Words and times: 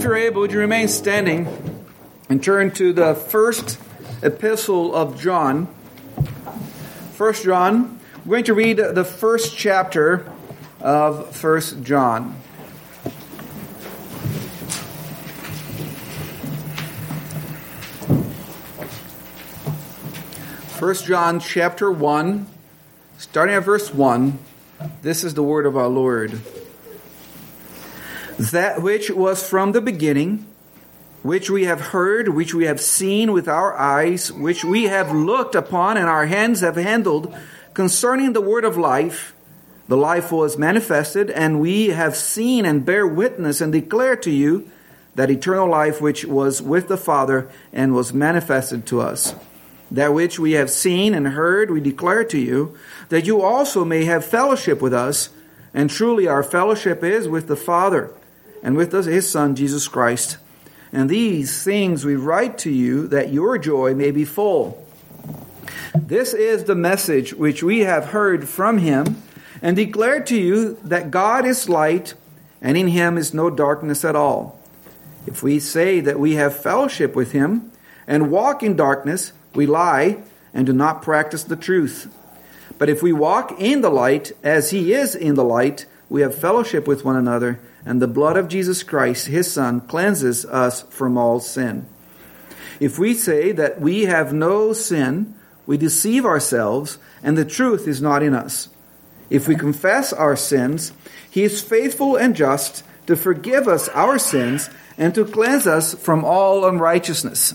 if 0.00 0.04
you're 0.04 0.16
able, 0.16 0.40
would 0.40 0.50
you 0.50 0.58
remain 0.58 0.88
standing 0.88 1.46
and 2.30 2.42
turn 2.42 2.70
to 2.70 2.90
the 2.90 3.14
first 3.14 3.78
epistle 4.22 4.94
of 4.94 5.20
John? 5.20 5.66
First 7.12 7.44
John. 7.44 8.00
We're 8.24 8.36
going 8.36 8.44
to 8.44 8.54
read 8.54 8.78
the 8.78 9.04
first 9.04 9.58
chapter 9.58 10.24
of 10.80 11.36
First 11.36 11.82
John. 11.82 12.34
First 20.78 21.04
John 21.04 21.40
chapter 21.40 21.92
1, 21.92 22.46
starting 23.18 23.54
at 23.54 23.64
verse 23.64 23.92
1. 23.92 24.38
This 25.02 25.24
is 25.24 25.34
the 25.34 25.42
word 25.42 25.66
of 25.66 25.76
our 25.76 25.88
Lord. 25.88 26.40
That 28.40 28.80
which 28.80 29.10
was 29.10 29.46
from 29.46 29.72
the 29.72 29.82
beginning, 29.82 30.46
which 31.22 31.50
we 31.50 31.64
have 31.64 31.92
heard, 31.92 32.30
which 32.30 32.54
we 32.54 32.64
have 32.64 32.80
seen 32.80 33.32
with 33.32 33.46
our 33.48 33.76
eyes, 33.76 34.32
which 34.32 34.64
we 34.64 34.84
have 34.84 35.12
looked 35.12 35.54
upon 35.54 35.98
and 35.98 36.06
our 36.06 36.24
hands 36.24 36.62
have 36.62 36.76
handled, 36.76 37.36
concerning 37.74 38.32
the 38.32 38.40
word 38.40 38.64
of 38.64 38.78
life, 38.78 39.34
the 39.88 39.96
life 39.98 40.32
was 40.32 40.56
manifested, 40.56 41.28
and 41.28 41.60
we 41.60 41.88
have 41.88 42.16
seen 42.16 42.64
and 42.64 42.86
bear 42.86 43.06
witness 43.06 43.60
and 43.60 43.74
declare 43.74 44.16
to 44.16 44.30
you 44.30 44.70
that 45.16 45.30
eternal 45.30 45.68
life 45.68 46.00
which 46.00 46.24
was 46.24 46.62
with 46.62 46.88
the 46.88 46.96
Father 46.96 47.46
and 47.74 47.94
was 47.94 48.14
manifested 48.14 48.86
to 48.86 49.02
us. 49.02 49.34
That 49.90 50.14
which 50.14 50.38
we 50.38 50.52
have 50.52 50.70
seen 50.70 51.12
and 51.12 51.28
heard, 51.28 51.70
we 51.70 51.80
declare 51.82 52.24
to 52.24 52.38
you, 52.38 52.74
that 53.10 53.26
you 53.26 53.42
also 53.42 53.84
may 53.84 54.06
have 54.06 54.24
fellowship 54.24 54.80
with 54.80 54.94
us. 54.94 55.28
And 55.74 55.90
truly, 55.90 56.26
our 56.26 56.42
fellowship 56.42 57.04
is 57.04 57.28
with 57.28 57.46
the 57.46 57.54
Father 57.54 58.14
and 58.62 58.76
with 58.76 58.94
us 58.94 59.06
his 59.06 59.30
Son, 59.30 59.54
Jesus 59.54 59.88
Christ. 59.88 60.38
And 60.92 61.08
these 61.08 61.62
things 61.62 62.04
we 62.04 62.16
write 62.16 62.58
to 62.58 62.70
you, 62.70 63.06
that 63.08 63.32
your 63.32 63.58
joy 63.58 63.94
may 63.94 64.10
be 64.10 64.24
full. 64.24 64.86
This 65.94 66.34
is 66.34 66.64
the 66.64 66.74
message 66.74 67.32
which 67.34 67.62
we 67.62 67.80
have 67.80 68.06
heard 68.06 68.48
from 68.48 68.78
him 68.78 69.22
and 69.62 69.76
declared 69.76 70.26
to 70.28 70.36
you 70.36 70.78
that 70.84 71.10
God 71.10 71.44
is 71.44 71.68
light, 71.68 72.14
and 72.60 72.76
in 72.76 72.88
him 72.88 73.18
is 73.18 73.34
no 73.34 73.50
darkness 73.50 74.04
at 74.04 74.16
all. 74.16 74.60
If 75.26 75.42
we 75.42 75.58
say 75.60 76.00
that 76.00 76.18
we 76.18 76.34
have 76.34 76.56
fellowship 76.56 77.14
with 77.14 77.32
him 77.32 77.70
and 78.06 78.30
walk 78.30 78.62
in 78.62 78.76
darkness, 78.76 79.32
we 79.54 79.66
lie 79.66 80.18
and 80.54 80.66
do 80.66 80.72
not 80.72 81.02
practice 81.02 81.44
the 81.44 81.56
truth. 81.56 82.12
But 82.78 82.88
if 82.88 83.02
we 83.02 83.12
walk 83.12 83.60
in 83.60 83.82
the 83.82 83.90
light 83.90 84.32
as 84.42 84.70
he 84.70 84.92
is 84.92 85.14
in 85.14 85.34
the 85.34 85.44
light, 85.44 85.86
we 86.08 86.22
have 86.22 86.34
fellowship 86.34 86.88
with 86.88 87.04
one 87.04 87.16
another, 87.16 87.60
and 87.84 88.00
the 88.00 88.08
blood 88.08 88.36
of 88.36 88.48
Jesus 88.48 88.82
Christ, 88.82 89.26
his 89.26 89.50
Son, 89.52 89.80
cleanses 89.80 90.44
us 90.44 90.82
from 90.82 91.16
all 91.16 91.40
sin. 91.40 91.86
If 92.78 92.98
we 92.98 93.14
say 93.14 93.52
that 93.52 93.80
we 93.80 94.02
have 94.02 94.32
no 94.32 94.72
sin, 94.72 95.34
we 95.66 95.76
deceive 95.76 96.24
ourselves, 96.24 96.98
and 97.22 97.36
the 97.36 97.44
truth 97.44 97.86
is 97.86 98.00
not 98.00 98.22
in 98.22 98.34
us. 98.34 98.68
If 99.28 99.46
we 99.46 99.54
confess 99.54 100.12
our 100.12 100.36
sins, 100.36 100.92
he 101.30 101.44
is 101.44 101.62
faithful 101.62 102.16
and 102.16 102.34
just 102.34 102.82
to 103.06 103.16
forgive 103.16 103.68
us 103.68 103.88
our 103.90 104.18
sins 104.18 104.68
and 104.98 105.14
to 105.14 105.24
cleanse 105.24 105.66
us 105.66 105.94
from 105.94 106.24
all 106.24 106.64
unrighteousness. 106.64 107.54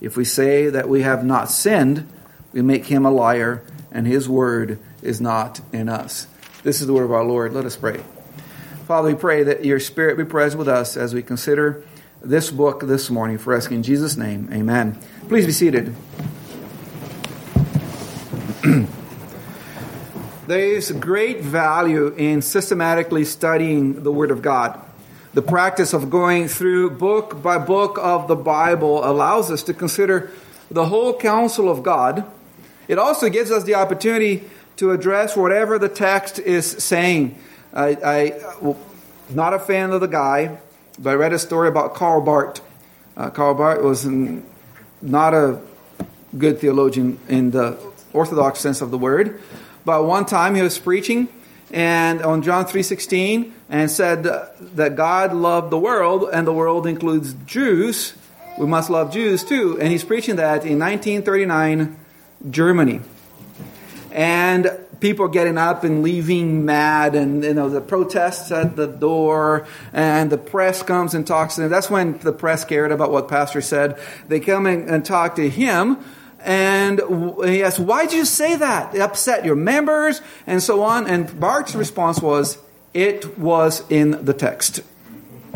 If 0.00 0.16
we 0.16 0.24
say 0.24 0.68
that 0.68 0.88
we 0.88 1.02
have 1.02 1.24
not 1.24 1.50
sinned, 1.50 2.06
we 2.52 2.62
make 2.62 2.86
him 2.86 3.04
a 3.04 3.10
liar, 3.10 3.62
and 3.92 4.06
his 4.06 4.28
word 4.28 4.78
is 5.02 5.20
not 5.20 5.60
in 5.72 5.88
us. 5.88 6.26
This 6.62 6.80
is 6.80 6.86
the 6.86 6.92
word 6.92 7.04
of 7.04 7.12
our 7.12 7.24
Lord. 7.24 7.52
Let 7.52 7.64
us 7.64 7.76
pray. 7.76 8.00
Father, 8.90 9.10
we 9.10 9.14
pray 9.14 9.44
that 9.44 9.64
your 9.64 9.78
spirit 9.78 10.16
be 10.16 10.24
present 10.24 10.58
with 10.58 10.66
us 10.66 10.96
as 10.96 11.14
we 11.14 11.22
consider 11.22 11.84
this 12.24 12.50
book 12.50 12.80
this 12.80 13.08
morning. 13.08 13.38
For 13.38 13.54
us 13.54 13.68
in 13.68 13.84
Jesus' 13.84 14.16
name, 14.16 14.48
amen. 14.52 14.98
Please 15.28 15.46
be 15.46 15.52
seated. 15.52 15.94
there 20.48 20.58
is 20.58 20.90
great 20.90 21.40
value 21.40 22.08
in 22.16 22.42
systematically 22.42 23.24
studying 23.24 24.02
the 24.02 24.10
Word 24.10 24.32
of 24.32 24.42
God. 24.42 24.84
The 25.34 25.42
practice 25.42 25.92
of 25.92 26.10
going 26.10 26.48
through 26.48 26.90
book 26.90 27.40
by 27.40 27.58
book 27.58 27.96
of 27.96 28.26
the 28.26 28.34
Bible 28.34 29.08
allows 29.08 29.52
us 29.52 29.62
to 29.62 29.72
consider 29.72 30.32
the 30.68 30.86
whole 30.86 31.16
counsel 31.16 31.70
of 31.70 31.84
God. 31.84 32.24
It 32.88 32.98
also 32.98 33.28
gives 33.28 33.52
us 33.52 33.62
the 33.62 33.76
opportunity 33.76 34.50
to 34.78 34.90
address 34.90 35.36
whatever 35.36 35.78
the 35.78 35.88
text 35.88 36.40
is 36.40 36.68
saying. 36.68 37.38
I, 37.72 37.88
I 37.88 38.40
well, 38.60 38.76
not 39.28 39.54
a 39.54 39.58
fan 39.58 39.92
of 39.92 40.00
the 40.00 40.08
guy, 40.08 40.58
but 40.98 41.10
I 41.10 41.14
read 41.14 41.32
a 41.32 41.38
story 41.38 41.68
about 41.68 41.94
Karl 41.94 42.20
Barth. 42.20 42.60
Uh, 43.16 43.30
Karl 43.30 43.54
Barth 43.54 43.82
was 43.82 44.04
not 45.02 45.34
a 45.34 45.60
good 46.36 46.58
theologian 46.58 47.18
in 47.28 47.50
the 47.50 47.78
orthodox 48.12 48.60
sense 48.60 48.80
of 48.80 48.90
the 48.90 48.98
word, 48.98 49.40
but 49.84 50.04
one 50.04 50.24
time 50.26 50.54
he 50.54 50.62
was 50.62 50.78
preaching 50.78 51.28
and 51.72 52.22
on 52.22 52.42
John 52.42 52.66
3:16 52.66 53.52
and 53.68 53.90
said 53.90 54.24
that 54.74 54.96
God 54.96 55.32
loved 55.32 55.70
the 55.70 55.78
world 55.78 56.28
and 56.32 56.46
the 56.46 56.52
world 56.52 56.86
includes 56.86 57.34
Jews. 57.46 58.14
We 58.58 58.66
must 58.66 58.90
love 58.90 59.12
Jews 59.12 59.44
too. 59.44 59.78
And 59.80 59.88
he's 59.88 60.04
preaching 60.04 60.36
that 60.36 60.66
in 60.66 60.78
1939 60.78 61.96
Germany. 62.50 63.00
And 64.10 64.72
people 65.00 65.28
getting 65.28 65.58
up 65.58 65.82
and 65.82 66.02
leaving 66.02 66.64
mad 66.64 67.14
and 67.14 67.42
you 67.42 67.54
know 67.54 67.68
the 67.68 67.80
protests 67.80 68.52
at 68.52 68.76
the 68.76 68.86
door 68.86 69.66
and 69.92 70.30
the 70.30 70.38
press 70.38 70.82
comes 70.82 71.14
and 71.14 71.26
talks 71.26 71.56
to 71.56 71.62
them. 71.62 71.70
That's 71.70 71.90
when 71.90 72.18
the 72.18 72.32
press 72.32 72.64
cared 72.64 72.92
about 72.92 73.10
what 73.10 73.28
pastor 73.28 73.60
said. 73.60 73.98
They 74.28 74.40
come 74.40 74.66
and 74.66 75.04
talk 75.04 75.36
to 75.36 75.48
him 75.48 75.98
and 76.42 77.00
he 77.44 77.62
asked, 77.62 77.78
Why 77.78 78.04
did 78.04 78.14
you 78.14 78.24
say 78.24 78.56
that? 78.56 78.94
It 78.94 79.00
upset 79.00 79.44
your 79.44 79.56
members, 79.56 80.20
and 80.46 80.62
so 80.62 80.82
on. 80.82 81.06
And 81.06 81.38
Barth's 81.38 81.74
response 81.74 82.20
was, 82.20 82.58
It 82.94 83.38
was 83.38 83.84
in 83.90 84.24
the 84.24 84.32
text. 84.32 84.80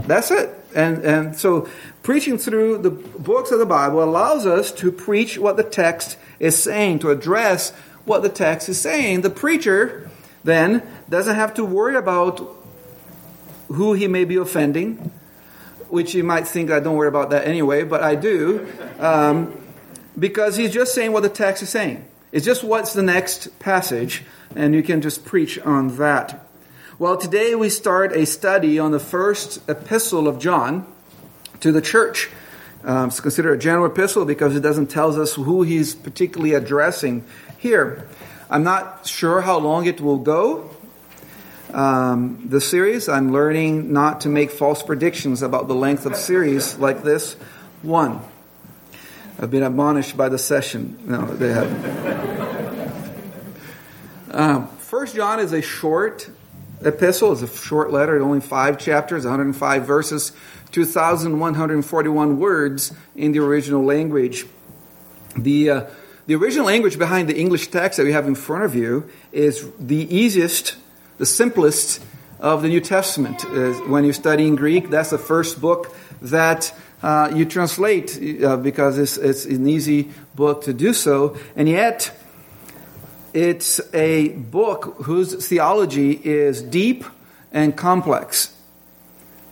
That's 0.02 0.30
it. 0.30 0.50
And, 0.74 1.04
and 1.04 1.36
so 1.36 1.68
preaching 2.02 2.36
through 2.36 2.78
the 2.78 2.90
books 2.90 3.50
of 3.50 3.58
the 3.58 3.66
Bible 3.66 4.02
allows 4.02 4.44
us 4.44 4.72
to 4.72 4.90
preach 4.92 5.38
what 5.38 5.56
the 5.56 5.62
text 5.62 6.18
is 6.38 6.60
saying, 6.60 6.98
to 6.98 7.10
address 7.10 7.72
what 8.04 8.22
the 8.22 8.28
text 8.28 8.68
is 8.68 8.80
saying. 8.80 9.22
The 9.22 9.30
preacher 9.30 10.10
then 10.42 10.82
doesn't 11.08 11.34
have 11.34 11.54
to 11.54 11.64
worry 11.64 11.96
about 11.96 12.40
who 13.68 13.94
he 13.94 14.08
may 14.08 14.24
be 14.24 14.36
offending, 14.36 15.10
which 15.88 16.14
you 16.14 16.22
might 16.24 16.46
think 16.46 16.70
I 16.70 16.80
don't 16.80 16.96
worry 16.96 17.08
about 17.08 17.30
that 17.30 17.46
anyway, 17.46 17.84
but 17.84 18.02
I 18.02 18.14
do. 18.14 18.66
Um, 18.98 19.60
because 20.18 20.56
he's 20.56 20.72
just 20.72 20.94
saying 20.94 21.12
what 21.12 21.22
the 21.22 21.28
text 21.28 21.62
is 21.62 21.70
saying. 21.70 22.06
It's 22.30 22.44
just 22.44 22.64
what's 22.64 22.92
the 22.92 23.02
next 23.02 23.58
passage, 23.58 24.24
and 24.54 24.74
you 24.74 24.82
can 24.82 25.00
just 25.00 25.24
preach 25.24 25.58
on 25.60 25.96
that. 25.96 26.46
Well, 26.98 27.16
today 27.16 27.54
we 27.54 27.68
start 27.70 28.12
a 28.12 28.26
study 28.26 28.78
on 28.78 28.92
the 28.92 29.00
first 29.00 29.68
epistle 29.68 30.28
of 30.28 30.38
John 30.38 30.86
to 31.60 31.72
the 31.72 31.80
church. 31.80 32.30
Um, 32.84 33.08
it's 33.08 33.20
considered 33.20 33.54
a 33.54 33.58
general 33.58 33.86
epistle 33.86 34.24
because 34.24 34.54
it 34.54 34.60
doesn't 34.60 34.88
tell 34.88 35.20
us 35.20 35.34
who 35.34 35.62
he's 35.62 35.94
particularly 35.94 36.54
addressing 36.54 37.24
here. 37.64 38.06
I'm 38.50 38.62
not 38.62 39.06
sure 39.06 39.40
how 39.40 39.58
long 39.58 39.86
it 39.86 39.98
will 39.98 40.18
go. 40.18 40.68
Um, 41.72 42.46
the 42.50 42.60
series, 42.60 43.08
I'm 43.08 43.32
learning 43.32 43.90
not 43.90 44.20
to 44.20 44.28
make 44.28 44.50
false 44.50 44.82
predictions 44.82 45.40
about 45.40 45.66
the 45.66 45.74
length 45.74 46.04
of 46.04 46.14
series 46.14 46.76
like 46.76 47.02
this 47.02 47.32
one. 47.80 48.20
I've 49.38 49.50
been 49.50 49.62
admonished 49.62 50.14
by 50.14 50.28
the 50.28 50.36
session. 50.36 50.98
No, 51.06 51.24
they 51.24 51.54
haven't. 51.54 52.92
um, 54.30 54.68
First 54.76 55.16
John 55.16 55.40
is 55.40 55.54
a 55.54 55.62
short 55.62 56.28
epistle. 56.82 57.32
It's 57.32 57.40
a 57.40 57.48
short 57.48 57.90
letter, 57.90 58.20
only 58.20 58.42
five 58.42 58.78
chapters, 58.78 59.24
105 59.24 59.86
verses, 59.86 60.32
2,141 60.72 62.38
words 62.38 62.92
in 63.16 63.32
the 63.32 63.38
original 63.38 63.82
language. 63.82 64.44
The 65.34 65.70
uh, 65.70 65.86
the 66.26 66.34
original 66.34 66.66
language 66.66 66.98
behind 66.98 67.28
the 67.28 67.36
English 67.36 67.68
text 67.68 67.98
that 67.98 68.04
we 68.04 68.12
have 68.12 68.26
in 68.26 68.34
front 68.34 68.64
of 68.64 68.74
you 68.74 69.08
is 69.32 69.68
the 69.78 70.14
easiest, 70.14 70.76
the 71.18 71.26
simplest 71.26 72.02
of 72.40 72.62
the 72.62 72.68
New 72.68 72.80
Testament. 72.80 73.44
Uh, 73.44 73.72
when 73.88 74.04
you're 74.04 74.14
studying 74.14 74.56
Greek, 74.56 74.90
that's 74.90 75.10
the 75.10 75.18
first 75.18 75.60
book 75.60 75.94
that 76.22 76.74
uh, 77.02 77.30
you 77.34 77.44
translate 77.44 78.42
uh, 78.42 78.56
because 78.56 78.96
it's, 78.96 79.18
it's 79.18 79.44
an 79.44 79.68
easy 79.68 80.10
book 80.34 80.62
to 80.62 80.72
do 80.72 80.94
so, 80.94 81.36
and 81.56 81.68
yet 81.68 82.10
it's 83.34 83.80
a 83.92 84.28
book 84.28 84.96
whose 85.02 85.46
theology 85.46 86.12
is 86.12 86.62
deep 86.62 87.04
and 87.52 87.76
complex. 87.76 88.54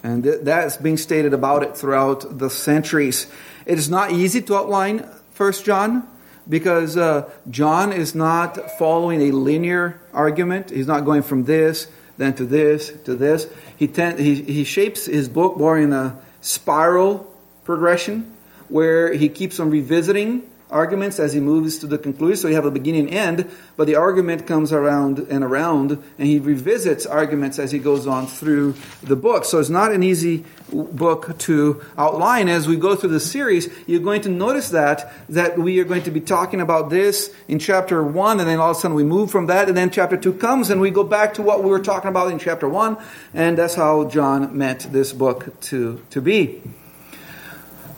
And 0.03 0.25
th- 0.25 0.41
that's 0.43 0.79
being 0.79 0.97
stated 0.97 1.35
about 1.35 1.63
it 1.63 1.77
throughout 1.77 2.39
the 2.39 2.49
centuries. 2.49 3.27
It 3.67 3.79
is 3.79 3.91
not 3.91 4.11
easy 4.11 4.41
to 4.43 4.57
outline 4.57 5.07
First 5.35 5.65
John 5.65 6.09
because 6.49 6.97
uh, 6.97 7.31
John 7.51 7.93
is 7.93 8.15
not 8.15 8.79
following 8.79 9.23
a 9.23 9.31
linear 9.33 10.01
argument. 10.13 10.71
He's 10.71 10.87
not 10.87 11.05
going 11.05 11.23
from 11.23 11.45
this, 11.45 11.89
then 12.19 12.35
to 12.35 12.45
this, 12.45 12.93
to 13.05 13.15
this. 13.15 13.49
He, 13.77 13.89
ten- 13.89 14.19
he, 14.19 14.35
he 14.43 14.65
shapes 14.65 15.07
his 15.07 15.29
book 15.29 15.57
more 15.57 15.79
in 15.79 15.93
a 15.93 16.19
spiral 16.41 17.33
progression 17.65 18.35
where 18.69 19.13
he 19.13 19.29
keeps 19.29 19.61
on 19.61 19.71
revisiting 19.71 20.43
arguments 20.73 21.21
as 21.21 21.33
he 21.33 21.41
moves 21.41 21.79
to 21.79 21.87
the 21.87 21.99
conclusion. 21.99 22.37
So 22.37 22.49
you 22.49 22.55
have 22.55 22.65
a 22.65 22.71
beginning 22.71 23.09
and 23.09 23.15
end, 23.15 23.51
but 23.77 23.87
the 23.87 23.97
argument 23.97 24.47
comes 24.47 24.73
around 24.73 25.19
and 25.19 25.45
around, 25.45 26.03
and 26.19 26.27
he 26.27 26.39
revisits 26.39 27.07
arguments 27.07 27.59
as 27.59 27.71
he 27.71 27.79
goes 27.79 28.07
on 28.07 28.27
through 28.27 28.75
the 29.03 29.17
book. 29.17 29.45
So 29.45 29.59
it's 29.59 29.69
not 29.69 29.93
an 29.93 30.03
easy 30.03 30.45
book 30.73 31.39
to 31.39 31.83
outline. 31.99 32.49
As 32.49 32.67
we 32.67 32.77
go 32.77 32.97
through 32.97 33.11
the 33.11 33.21
series, 33.21 33.69
you're 33.87 34.01
going 34.01 34.23
to 34.23 34.31
notice 34.31 34.71
that 34.71 35.13
that 35.29 35.59
we 35.59 35.79
are 35.81 35.85
going 35.85 36.03
to 36.05 36.11
be 36.11 36.21
talking 36.21 36.61
about 36.61 36.91
this 36.91 37.35
in 37.47 37.59
chapter 37.59 38.03
one, 38.03 38.41
and 38.41 38.49
then 38.49 38.59
all 38.59 38.71
of 38.71 38.77
a 38.77 38.81
sudden 38.81 38.97
we 38.97 39.05
move 39.05 39.31
from 39.31 39.47
that, 39.47 39.69
and 39.69 39.77
then 39.77 39.91
chapter 39.91 40.17
two 40.17 40.33
comes, 40.33 40.71
and 40.71 40.81
we 40.81 40.91
go 40.91 41.05
back 41.05 41.35
to 41.35 41.43
what 41.43 41.63
we 41.63 41.71
were 41.71 41.81
talking 41.81 42.09
about 42.09 42.33
in 42.33 42.39
chapter 42.39 42.69
one, 42.69 42.97
and 43.35 43.59
that's 43.59 43.75
how 43.75 44.09
John 44.09 44.57
meant 44.57 44.93
this 44.93 45.13
book 45.13 45.61
to 45.69 46.01
to 46.11 46.21
be. 46.21 46.63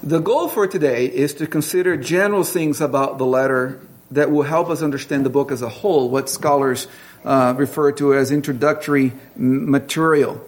The 0.04 0.20
goal 0.20 0.48
for 0.48 0.66
today 0.66 1.06
is 1.06 1.32
to 1.36 1.46
consider 1.46 1.96
general 1.96 2.44
things 2.44 2.82
about 2.82 3.16
the 3.16 3.24
letter 3.24 3.80
that 4.10 4.30
will 4.30 4.42
help 4.42 4.68
us 4.68 4.82
understand 4.82 5.24
the 5.24 5.30
book 5.30 5.50
as 5.50 5.62
a 5.62 5.68
whole, 5.70 6.10
what 6.10 6.28
scholars 6.28 6.88
uh, 7.24 7.54
refer 7.56 7.90
to 7.92 8.12
as 8.12 8.30
introductory 8.30 9.14
material. 9.34 10.46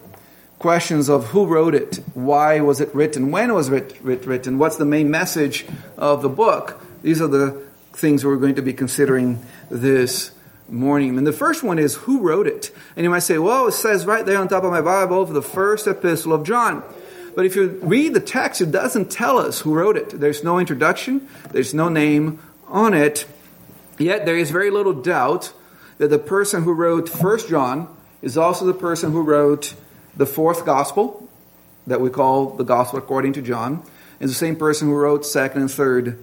Questions 0.59 1.09
of 1.09 1.29
who 1.29 1.47
wrote 1.47 1.73
it, 1.73 1.95
why 2.13 2.59
was 2.59 2.81
it 2.81 2.93
written, 2.93 3.31
when 3.31 3.51
was 3.51 3.69
it 3.69 3.99
written, 4.03 4.59
what's 4.59 4.75
the 4.75 4.85
main 4.85 5.09
message 5.09 5.65
of 5.97 6.21
the 6.21 6.29
book. 6.29 6.79
These 7.01 7.19
are 7.19 7.27
the 7.27 7.59
things 7.93 8.23
we're 8.23 8.35
going 8.35 8.55
to 8.55 8.61
be 8.61 8.73
considering 8.73 9.43
this 9.71 10.29
morning. 10.69 11.17
And 11.17 11.25
the 11.25 11.33
first 11.33 11.63
one 11.63 11.79
is 11.79 11.95
who 11.95 12.21
wrote 12.21 12.45
it? 12.45 12.69
And 12.95 13.03
you 13.03 13.09
might 13.09 13.23
say, 13.23 13.39
well, 13.39 13.65
it 13.69 13.71
says 13.71 14.05
right 14.05 14.23
there 14.23 14.37
on 14.37 14.49
top 14.49 14.65
of 14.65 14.69
my 14.69 14.81
Bible, 14.81 15.25
the 15.25 15.41
first 15.41 15.87
epistle 15.87 16.31
of 16.31 16.43
John. 16.43 16.83
But 17.37 17.45
if 17.45 17.55
you 17.55 17.67
read 17.83 18.15
the 18.15 18.19
text, 18.19 18.61
it 18.61 18.71
doesn't 18.71 19.11
tell 19.11 19.37
us 19.37 19.61
who 19.61 19.75
wrote 19.75 19.95
it. 19.95 20.09
There's 20.09 20.43
no 20.43 20.57
introduction, 20.57 21.29
there's 21.51 21.71
no 21.71 21.87
name 21.87 22.39
on 22.67 22.95
it. 22.95 23.27
Yet 23.99 24.25
there 24.25 24.35
is 24.35 24.49
very 24.49 24.71
little 24.71 24.93
doubt 24.93 25.53
that 25.99 26.07
the 26.07 26.17
person 26.17 26.63
who 26.63 26.73
wrote 26.73 27.07
First 27.07 27.47
John 27.47 27.95
is 28.23 28.39
also 28.39 28.65
the 28.65 28.73
person 28.73 29.11
who 29.11 29.21
wrote 29.21 29.75
the 30.15 30.25
fourth 30.25 30.65
gospel 30.65 31.29
that 31.85 32.01
we 32.01 32.09
call 32.09 32.55
the 32.55 32.63
gospel 32.63 32.97
according 32.97 33.33
to 33.33 33.43
John, 33.43 33.83
is 34.19 34.31
the 34.31 34.35
same 34.35 34.55
person 34.55 34.87
who 34.87 34.95
wrote 34.95 35.23
second 35.23 35.61
and 35.61 35.69
third 35.69 36.17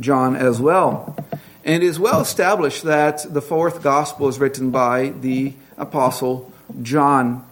John 0.00 0.36
as 0.36 0.60
well. 0.60 1.16
And 1.64 1.82
it 1.82 1.86
is 1.86 1.98
well 1.98 2.20
established 2.20 2.82
that 2.82 3.24
the 3.32 3.40
fourth 3.40 3.82
gospel 3.82 4.28
is 4.28 4.38
written 4.38 4.70
by 4.70 5.14
the 5.18 5.54
apostle 5.78 6.52
John. 6.82 7.47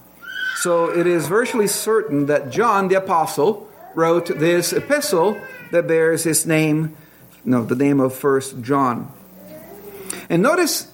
So 0.57 0.89
it 0.89 1.07
is 1.07 1.29
virtually 1.29 1.67
certain 1.67 2.27
that 2.27 2.51
John 2.51 2.89
the 2.89 2.95
Apostle 2.95 3.69
wrote 3.95 4.27
this 4.27 4.73
epistle 4.73 5.39
that 5.71 5.87
bears 5.87 6.25
his 6.25 6.47
name, 6.47 6.97
no, 7.45 7.63
the 7.63 7.77
name 7.77 8.01
of 8.01 8.15
First 8.15 8.63
John. 8.63 9.13
And 10.31 10.43
notice 10.43 10.91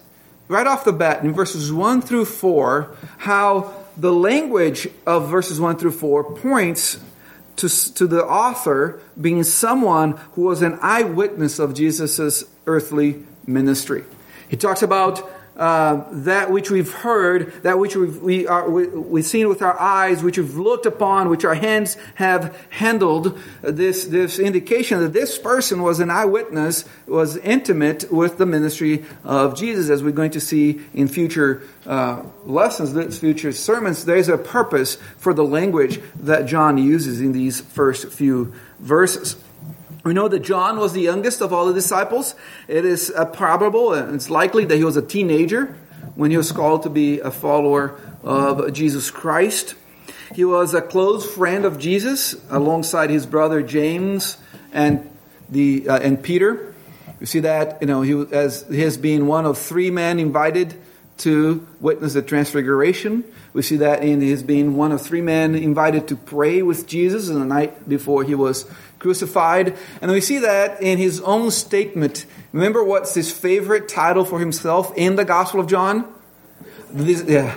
right 0.49 0.67
off 0.67 0.85
the 0.85 0.93
bat 0.93 1.23
in 1.23 1.33
verses 1.33 1.73
1 1.73 2.03
through 2.03 2.25
4 2.25 2.97
how 3.19 3.73
the 3.97 4.13
language 4.13 4.89
of 5.07 5.29
verses 5.29 5.61
1 5.61 5.77
through 5.77 5.93
4 5.93 6.35
points 6.35 6.99
to, 7.57 7.69
to 7.95 8.09
the 8.09 8.25
author 8.25 9.01
being 9.21 9.45
someone 9.45 10.13
who 10.33 10.43
was 10.43 10.63
an 10.63 10.77
eyewitness 10.83 11.61
of 11.61 11.73
Jesus' 11.73 12.43
earthly 12.67 13.25
ministry. 13.47 14.03
He 14.49 14.57
talks 14.57 14.83
about 14.83 15.31
uh, 15.57 16.05
that 16.11 16.51
which 16.51 16.71
we've 16.71 16.93
heard, 16.93 17.53
that 17.63 17.79
which 17.79 17.95
we've, 17.95 18.23
we 18.23 18.47
are, 18.47 18.69
we, 18.69 18.87
we've 18.87 19.25
seen 19.25 19.49
with 19.49 19.61
our 19.61 19.79
eyes, 19.79 20.23
which 20.23 20.39
we've 20.39 20.57
looked 20.57 20.87
upon, 20.87 21.29
which 21.29 21.45
our 21.45 21.55
hands 21.55 21.97
have 22.15 22.57
handled, 22.71 23.39
this, 23.63 24.05
this 24.07 24.39
indication 24.39 25.01
that 25.01 25.13
this 25.13 25.39
person 25.39 25.83
was 25.83 26.01
an 26.01 26.11
eyewitness, 26.11 26.85
was 27.07 27.37
intimate 27.39 28.11
with 28.11 28.39
the 28.39 28.47
ministry 28.47 29.05
of 29.25 29.57
Jesus, 29.57 29.91
as 29.91 30.03
we're 30.03 30.13
going 30.13 30.31
to 30.31 30.41
see 30.41 30.81
in 30.95 31.09
future 31.09 31.63
uh, 31.87 32.23
lessons, 32.45 33.19
future 33.19 33.53
sermons. 33.53 34.05
There's 34.05 34.29
a 34.29 34.39
purpose 34.39 34.97
for 35.19 35.35
the 35.35 35.45
language 35.45 36.01
that 36.21 36.47
John 36.47 36.79
uses 36.79 37.21
in 37.21 37.33
these 37.33 37.61
first 37.61 38.09
few 38.11 38.55
verses. 38.79 39.37
We 40.05 40.15
know 40.15 40.29
that 40.29 40.41
John 40.41 40.79
was 40.79 40.93
the 40.93 41.01
youngest 41.01 41.41
of 41.41 41.53
all 41.53 41.67
the 41.67 41.75
disciples. 41.75 42.35
It 42.67 42.85
is 42.85 43.13
uh, 43.15 43.25
probable 43.27 43.95
and 43.95 44.15
it's 44.15 44.31
likely 44.31 44.65
that 44.65 44.77
he 44.77 44.85
was 44.85 44.97
a 44.97 45.03
teenager 45.03 45.77
when 46.15 46.31
he 46.31 46.37
was 46.37 46.51
called 46.51 46.83
to 46.83 46.91
be 46.91 47.21
a 47.21 47.31
follower 47.31 47.99
of 48.23 48.73
Jesus 48.73 49.11
Christ. 49.11 49.75
He 50.35 50.45
was 50.45 50.75
a 50.75 50.83
close 50.83 51.31
friend 51.33 51.65
of 51.65 51.79
Jesus 51.79 52.35
alongside 52.51 53.11
his 53.11 53.27
brother 53.27 53.63
James 53.63 54.39
and 54.73 55.09
the 55.51 55.89
uh, 55.89 55.99
and 55.99 56.23
Peter. 56.23 56.75
You 57.21 57.27
see 57.27 57.41
that 57.41 57.79
you 57.81 57.87
know 57.87 58.03
he 58.03 58.35
as 58.35 58.63
his 58.63 58.97
being 58.97 59.27
one 59.27 59.45
of 59.45 59.59
three 59.59 59.91
men 59.91 60.19
invited 60.19 60.75
to 61.19 61.67
witness 61.81 62.15
the 62.15 62.23
transfiguration. 62.23 63.25
We 63.53 63.63
see 63.63 63.77
that 63.77 64.03
in 64.03 64.21
his 64.21 64.43
being 64.43 64.77
one 64.77 64.93
of 64.93 65.03
three 65.03 65.21
men 65.21 65.55
invited 65.55 66.09
to 66.09 66.17
pray 66.17 66.63
with 66.63 66.87
Jesus 66.87 67.29
in 67.29 67.39
the 67.39 67.45
night 67.45 67.89
before 67.89 68.25
he 68.25 68.35
was 68.35 68.69
crucified. 68.99 69.77
And 70.01 70.11
we 70.11 70.21
see 70.21 70.39
that 70.39 70.83
in 70.83 70.99
his 70.99 71.21
own 71.21 71.51
statement. 71.51 72.27
Remember 72.53 72.83
what's 72.83 73.15
his 73.15 73.31
favorite 73.31 73.89
title 73.89 74.25
for 74.25 74.41
himself 74.41 74.93
in 74.97 75.17
the 75.17 75.25
Gospel 75.25 75.61
of 75.61 75.67
John? 75.67 76.13
This, 76.91 77.23
yeah, 77.25 77.57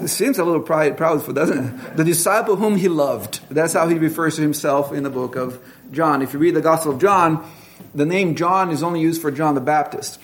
it 0.00 0.08
seems 0.08 0.38
a 0.38 0.44
little 0.44 0.62
proud, 0.62 0.96
for, 1.22 1.32
doesn't 1.32 1.58
it? 1.58 1.96
The 1.96 2.04
disciple 2.04 2.56
whom 2.56 2.76
he 2.76 2.88
loved. 2.88 3.40
That's 3.50 3.74
how 3.74 3.88
he 3.88 3.98
refers 3.98 4.36
to 4.36 4.42
himself 4.42 4.92
in 4.92 5.02
the 5.02 5.10
book 5.10 5.36
of 5.36 5.62
John. 5.92 6.22
If 6.22 6.32
you 6.32 6.38
read 6.38 6.54
the 6.54 6.60
Gospel 6.60 6.92
of 6.92 7.00
John, 7.00 7.48
the 7.94 8.06
name 8.06 8.34
John 8.34 8.70
is 8.70 8.82
only 8.82 9.00
used 9.00 9.22
for 9.22 9.30
John 9.30 9.54
the 9.54 9.60
Baptist. 9.60 10.20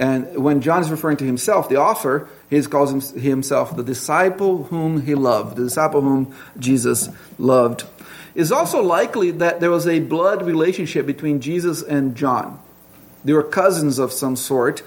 And 0.00 0.42
when 0.42 0.62
John 0.62 0.80
is 0.80 0.90
referring 0.90 1.18
to 1.18 1.26
himself, 1.26 1.68
the 1.68 1.76
author, 1.76 2.26
he 2.48 2.60
calls 2.62 3.12
himself 3.12 3.76
the 3.76 3.82
disciple 3.82 4.64
whom 4.64 5.02
he 5.02 5.14
loved, 5.14 5.56
the 5.56 5.64
disciple 5.64 6.00
whom 6.00 6.34
Jesus 6.58 7.10
loved. 7.38 7.84
It's 8.34 8.50
also 8.50 8.82
likely 8.82 9.30
that 9.32 9.60
there 9.60 9.70
was 9.70 9.86
a 9.86 10.00
blood 10.00 10.40
relationship 10.40 11.04
between 11.04 11.42
Jesus 11.42 11.82
and 11.82 12.16
John. 12.16 12.58
They 13.26 13.34
were 13.34 13.42
cousins 13.42 13.98
of 13.98 14.10
some 14.10 14.36
sort, 14.36 14.82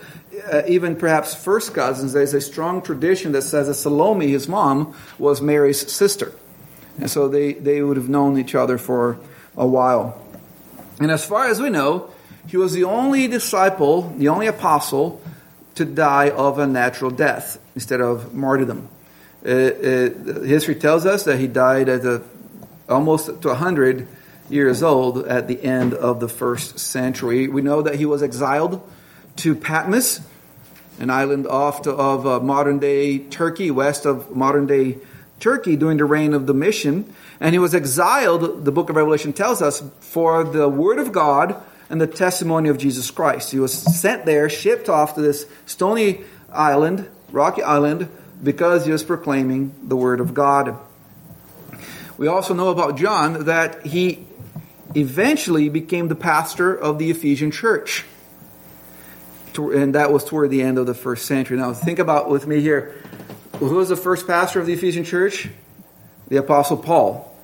uh, 0.52 0.64
even 0.68 0.96
perhaps 0.96 1.36
first 1.36 1.76
cousins. 1.76 2.14
There's 2.14 2.34
a 2.34 2.42
strong 2.42 2.82
tradition 2.82 3.34
that 3.34 3.44
says 3.44 3.68
that 3.68 3.76
Salome, 3.76 4.30
his 4.30 4.48
mom, 4.48 4.96
was 5.20 5.44
Mary's 5.44 5.92
sister. 5.92 6.34
And 6.98 7.08
so 7.08 7.28
they, 7.28 7.54
they 7.54 7.84
would 7.84 7.98
have 7.98 8.10
known 8.10 8.40
each 8.40 8.56
other 8.56 8.80
for 8.80 9.20
a 9.56 9.68
while. 9.68 10.20
And 11.00 11.12
as 11.12 11.24
far 11.24 11.46
as 11.46 11.62
we 11.62 11.70
know, 11.70 12.10
he 12.48 12.58
was 12.58 12.74
the 12.74 12.84
only 12.84 13.28
disciple, 13.28 14.10
the 14.18 14.30
only 14.30 14.48
apostle 14.48 15.22
to 15.76 15.86
die 15.86 16.30
of 16.30 16.60
a 16.60 16.68
natural 16.68 17.12
death 17.12 17.60
instead 17.76 18.02
of 18.02 18.34
martyrdom. 18.34 18.90
Uh, 19.46 19.50
uh, 19.50 20.10
history 20.44 20.76
tells 20.76 21.06
us 21.06 21.24
that 21.26 21.38
he 21.38 21.48
died 21.48 21.90
at 21.90 22.06
a 22.06 22.22
almost 22.90 23.42
to 23.42 23.48
100 23.48 24.08
years 24.50 24.84
old 24.84 25.26
at 25.26 25.48
the 25.48 25.62
end 25.64 25.94
of 25.94 26.20
the 26.20 26.28
first 26.28 26.80
century. 26.80 27.48
We 27.48 27.62
know 27.62 27.82
that 27.82 27.96
he 27.96 28.06
was 28.06 28.22
exiled 28.22 28.88
to 29.38 29.56
Patmos, 29.56 30.22
an 31.00 31.10
island 31.10 31.48
off 31.48 31.84
to, 31.84 31.92
of 31.92 32.28
uh, 32.28 32.40
modern 32.40 32.80
day 32.80 33.20
Turkey, 33.20 33.72
west 33.72 34.06
of 34.06 34.36
modern 34.36 34.68
day 34.68 34.98
Turkey, 35.40 35.76
during 35.76 35.98
the 35.98 36.06
reign 36.06 36.34
of 36.34 36.46
Domitian. 36.46 37.12
And 37.40 37.54
he 37.54 37.60
was 37.60 37.74
exiled, 37.74 38.64
the 38.64 38.72
book 38.72 38.90
of 38.90 38.96
Revelation 38.96 39.34
tells 39.34 39.62
us, 39.62 39.84
for 40.00 40.44
the 40.44 40.70
word 40.70 41.00
of 41.00 41.12
God 41.12 41.62
and 41.94 42.02
the 42.02 42.08
testimony 42.08 42.70
of 42.70 42.80
Jesus 42.80 43.12
Christ. 43.12 43.52
He 43.52 43.60
was 43.60 43.72
sent 43.72 44.26
there, 44.26 44.50
shipped 44.50 44.90
off 44.90 45.14
to 45.14 45.22
this 45.22 45.46
stony 45.68 46.22
island, 46.52 47.08
rocky 47.32 47.62
island, 47.62 48.10
because 48.42 48.84
he 48.84 48.92
was 48.92 49.04
proclaiming 49.04 49.76
the 49.84 49.96
word 49.96 50.20
of 50.20 50.34
God. 50.34 50.76
We 52.18 52.26
also 52.26 52.56
know 52.56 52.70
about 52.70 52.98
John 52.98 53.46
that 53.46 53.86
he 53.86 54.26
eventually 54.96 55.70
became 55.70 56.08
the 56.08 56.16
pastor 56.16 56.76
of 56.76 56.98
the 56.98 57.12
Ephesian 57.12 57.52
church. 57.52 58.06
And 59.56 59.94
that 59.94 60.12
was 60.12 60.26
toward 60.26 60.50
the 60.50 60.64
end 60.64 60.80
of 60.80 60.88
the 60.88 60.96
first 60.96 61.28
century. 61.28 61.58
Now, 61.58 61.74
think 61.74 62.00
about 62.00 62.28
with 62.28 62.48
me 62.48 62.60
here. 62.60 62.96
Who 63.60 63.76
was 63.76 63.90
the 63.90 63.96
first 63.96 64.26
pastor 64.26 64.60
of 64.60 64.66
the 64.66 64.74
Ephesian 64.74 65.04
church? 65.04 65.48
The 66.30 66.38
Apostle 66.38 66.78
Paul. 66.78 67.38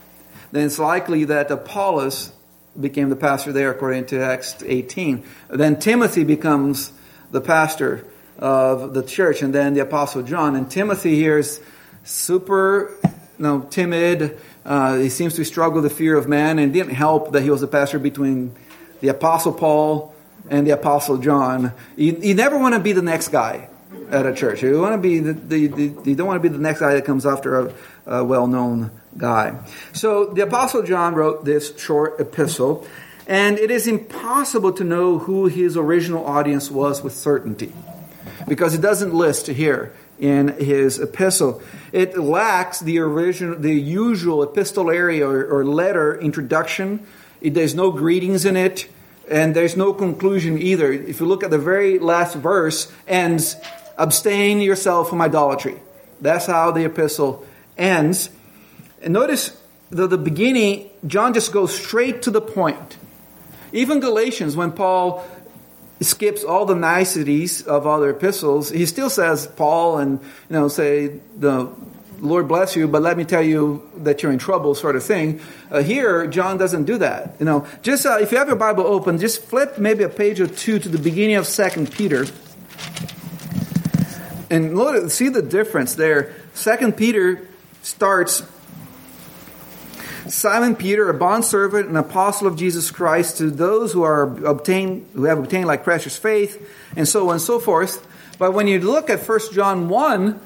Then 0.52 0.66
it's 0.66 0.80
likely 0.80 1.26
that 1.26 1.52
Apollos 1.52 2.32
became 2.80 3.10
the 3.10 3.16
pastor 3.16 3.52
there, 3.52 3.72
according 3.72 4.06
to 4.08 4.22
Acts 4.22 4.64
18. 4.66 5.24
Then 5.50 5.80
Timothy 5.80 6.24
becomes 6.24 6.92
the 7.32 7.42
pastor 7.42 8.06
of 8.38 8.94
the 8.94 9.04
church, 9.04 9.42
and 9.42 9.54
then 9.54 9.74
the 9.74 9.82
Apostle 9.82 10.24
John. 10.24 10.56
And 10.56 10.70
Timothy 10.70 11.16
here 11.16 11.38
is 11.38 11.62
super 12.04 12.92
you 13.04 13.44
know, 13.44 13.62
timid, 13.70 14.38
uh, 14.66 14.98
he 14.98 15.10
seems 15.10 15.36
to 15.36 15.46
struggle 15.46 15.82
the 15.82 15.90
fear 15.90 16.18
of 16.18 16.28
man, 16.28 16.60
and 16.60 16.74
didn't 16.74 16.94
help 16.94 17.32
that 17.32 17.42
he 17.42 17.50
was 17.50 17.64
a 17.64 17.68
pastor 17.68 18.00
between 18.00 18.56
the 19.02 19.08
Apostle 19.08 19.54
Paul 19.54 20.14
and 20.50 20.68
the 20.68 20.72
Apostle 20.72 21.18
John. 21.18 21.74
You, 21.96 22.18
you 22.22 22.34
never 22.34 22.58
want 22.58 22.76
to 22.76 22.80
be 22.80 22.92
the 22.92 23.02
next 23.02 23.30
guy 23.30 23.70
at 24.12 24.26
a 24.26 24.34
church. 24.34 24.62
You 24.62 24.80
want 24.80 24.94
to 24.94 25.02
be 25.02 25.20
the, 25.20 25.34
the, 25.34 25.68
the, 25.68 26.10
you 26.10 26.16
don't 26.16 26.28
want 26.28 26.42
to 26.42 26.50
be 26.50 26.54
the 26.54 26.62
next 26.62 26.80
guy 26.80 26.94
that 26.94 27.06
comes 27.06 27.26
after 27.26 27.60
a, 27.60 27.74
a 28.06 28.24
well-known 28.24 28.92
guy. 29.18 29.60
So 29.94 30.26
the 30.26 30.42
Apostle 30.42 30.84
John 30.84 31.16
wrote 31.16 31.46
this 31.46 31.78
short 31.80 32.20
epistle, 32.20 32.88
and 33.28 33.58
it 33.58 33.72
is 33.72 33.88
impossible 33.88 34.74
to 34.74 34.84
know 34.84 35.20
who 35.20 35.46
his 35.46 35.78
original 35.78 36.26
audience 36.26 36.72
was 36.72 37.04
with 37.04 37.14
certainty 37.14 37.74
because 38.48 38.74
it 38.74 38.82
doesn't 38.82 39.14
list 39.14 39.48
here 39.48 39.94
in 40.20 40.50
his 40.50 41.00
epistle. 41.00 41.62
It 41.92 42.18
lacks 42.18 42.80
the 42.80 43.00
original, 43.00 43.58
the 43.58 43.74
usual 43.74 44.44
epistolary 44.44 45.22
or, 45.22 45.46
or 45.46 45.66
letter 45.66 46.20
introduction. 46.20 47.06
It, 47.42 47.54
there's 47.54 47.76
no 47.76 47.92
greetings 47.92 48.46
in 48.46 48.58
it, 48.58 48.90
and 49.30 49.56
there's 49.56 49.78
no 49.78 49.94
conclusion 49.94 50.62
either. 50.62 50.92
If 50.92 51.20
you 51.20 51.26
look 51.26 51.44
at 51.44 51.52
the 51.52 51.58
very 51.58 52.00
last 52.00 52.36
verse, 52.36 52.92
ends 53.08 53.56
abstain 53.98 54.62
yourself 54.62 55.10
from 55.10 55.22
idolatry. 55.22 55.80
That's 56.22 56.46
how 56.46 56.72
the 56.72 56.86
epistle 56.86 57.46
ends. 57.78 58.30
And 59.02 59.14
notice 59.14 59.58
the, 59.90 60.08
the 60.08 60.18
beginning, 60.18 60.90
John 61.08 61.34
just 61.34 61.52
goes 61.52 61.76
straight 61.76 62.24
to 62.24 62.32
the 62.32 62.42
point. 62.42 62.98
Even 63.72 64.00
Galatians, 64.00 64.56
when 64.56 64.72
Paul 64.72 65.26
skips 66.02 66.44
all 66.44 66.66
the 66.66 66.76
niceties 66.76 67.62
of 67.64 67.86
other 67.86 68.12
epistles, 68.12 68.70
he 68.70 68.86
still 68.86 69.10
says 69.10 69.48
Paul 69.48 69.98
and 69.98 70.20
you 70.20 70.28
know 70.50 70.68
say 70.68 71.20
the 71.38 71.70
Lord 72.20 72.48
bless 72.48 72.76
you, 72.76 72.88
but 72.88 73.02
let 73.02 73.18
me 73.18 73.24
tell 73.24 73.42
you 73.42 73.90
that 73.98 74.22
you're 74.22 74.32
in 74.32 74.40
trouble, 74.40 74.76
sort 74.76 74.96
of 74.96 75.04
thing. 75.04 75.40
Uh, 75.72 75.82
here, 75.82 76.28
John 76.28 76.58
doesn't 76.58 76.84
do 76.84 76.98
that. 76.98 77.36
You 77.40 77.46
know, 77.46 77.68
just 77.82 78.06
uh, 78.06 78.18
if 78.20 78.32
you 78.32 78.38
have 78.38 78.48
your 78.48 78.58
Bible 78.58 78.86
open, 78.86 79.20
just 79.20 79.42
flip 79.44 79.78
maybe 79.78 80.04
a 80.04 80.10
page 80.10 80.42
or 80.42 80.48
two 80.48 80.80
to 80.80 80.90
the 80.90 80.98
beginning 80.98 81.38
of 81.38 81.48
Second 81.48 81.92
Peter, 81.92 82.26
and 84.50 84.78
look, 84.78 85.10
see 85.12 85.30
the 85.30 85.42
difference 85.42 85.96
there. 85.96 86.34
Second 86.54 86.98
Peter 86.98 87.48
starts 87.82 88.42
Simon 90.30 90.76
Peter, 90.76 91.10
a 91.10 91.14
bondservant 91.14 91.88
and 91.88 91.98
apostle 91.98 92.48
of 92.48 92.56
Jesus 92.56 92.92
Christ, 92.92 93.38
to 93.38 93.50
those 93.50 93.92
who 93.94 94.04
are 94.04 94.24
obtained, 94.46 95.08
who 95.14 95.24
have 95.24 95.40
obtained 95.40 95.66
like 95.66 95.84
precious 95.84 96.18
faith, 96.18 96.70
and 96.96 97.08
so 97.08 97.28
on 97.28 97.34
and 97.34 97.42
so 97.42 97.60
forth. 97.60 98.06
But 98.38 98.54
when 98.54 98.68
you 98.68 98.80
look 98.80 99.10
at 99.10 99.28
1 99.28 99.40
John 99.54 99.90
1, 99.90 100.40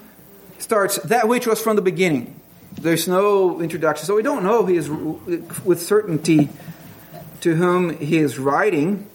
starts 0.59 0.97
that 0.99 1.27
which 1.27 1.45
was 1.45 1.61
from 1.61 1.75
the 1.75 1.81
beginning. 1.81 2.39
There's 2.73 3.07
no 3.07 3.61
introduction. 3.61 4.05
So 4.05 4.15
we 4.15 4.23
don't 4.23 4.43
know 4.43 4.65
he 4.65 4.77
is 4.77 4.89
with 4.89 5.81
certainty 5.81 6.49
to 7.41 7.55
whom 7.55 7.97
he 7.97 8.17
is 8.17 8.39
writing. 8.39 9.07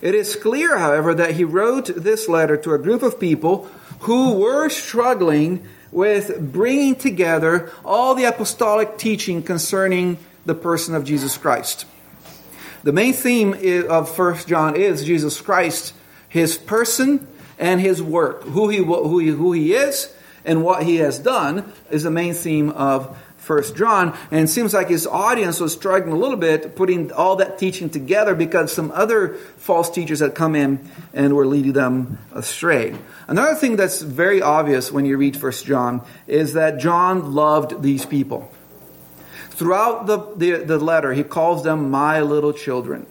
It 0.00 0.14
is 0.14 0.36
clear, 0.36 0.78
however, 0.78 1.14
that 1.14 1.32
he 1.32 1.44
wrote 1.44 1.86
this 1.86 2.28
letter 2.28 2.56
to 2.58 2.74
a 2.74 2.78
group 2.78 3.02
of 3.02 3.18
people 3.18 3.64
who 4.00 4.34
were 4.34 4.68
struggling 4.68 5.66
with 5.94 6.52
bringing 6.52 6.96
together 6.96 7.70
all 7.84 8.14
the 8.14 8.24
apostolic 8.24 8.98
teaching 8.98 9.42
concerning 9.42 10.18
the 10.44 10.54
person 10.54 10.94
of 10.94 11.04
Jesus 11.04 11.38
Christ. 11.38 11.86
The 12.82 12.92
main 12.92 13.14
theme 13.14 13.54
of 13.88 14.18
1 14.18 14.36
John 14.46 14.76
is 14.76 15.04
Jesus 15.04 15.40
Christ, 15.40 15.94
his 16.28 16.58
person 16.58 17.26
and 17.58 17.80
his 17.80 18.02
work. 18.02 18.42
Who 18.42 18.68
he, 18.68 18.78
who 18.78 19.18
he, 19.18 19.28
who 19.28 19.52
he 19.52 19.72
is 19.72 20.12
and 20.44 20.62
what 20.62 20.82
he 20.82 20.96
has 20.96 21.18
done 21.18 21.72
is 21.90 22.02
the 22.02 22.10
main 22.10 22.34
theme 22.34 22.70
of 22.70 23.16
First 23.44 23.76
John, 23.76 24.16
and 24.30 24.40
it 24.40 24.48
seems 24.48 24.72
like 24.72 24.88
his 24.88 25.06
audience 25.06 25.60
was 25.60 25.72
struggling 25.72 26.14
a 26.14 26.18
little 26.18 26.38
bit 26.38 26.74
putting 26.76 27.12
all 27.12 27.36
that 27.36 27.58
teaching 27.58 27.90
together 27.90 28.34
because 28.34 28.72
some 28.72 28.90
other 28.92 29.34
false 29.58 29.90
teachers 29.90 30.20
had 30.20 30.34
come 30.34 30.56
in 30.56 30.80
and 31.12 31.34
were 31.34 31.46
leading 31.46 31.74
them 31.74 32.18
astray. 32.32 32.96
Another 33.28 33.54
thing 33.54 33.76
that's 33.76 34.00
very 34.00 34.40
obvious 34.40 34.90
when 34.90 35.04
you 35.04 35.18
read 35.18 35.36
First 35.36 35.66
John 35.66 36.02
is 36.26 36.54
that 36.54 36.78
John 36.78 37.34
loved 37.34 37.82
these 37.82 38.06
people. 38.06 38.50
Throughout 39.50 40.06
the, 40.06 40.18
the, 40.36 40.64
the 40.64 40.78
letter, 40.78 41.12
he 41.12 41.22
calls 41.22 41.62
them 41.62 41.90
my 41.90 42.22
little 42.22 42.52
children. 42.52 43.06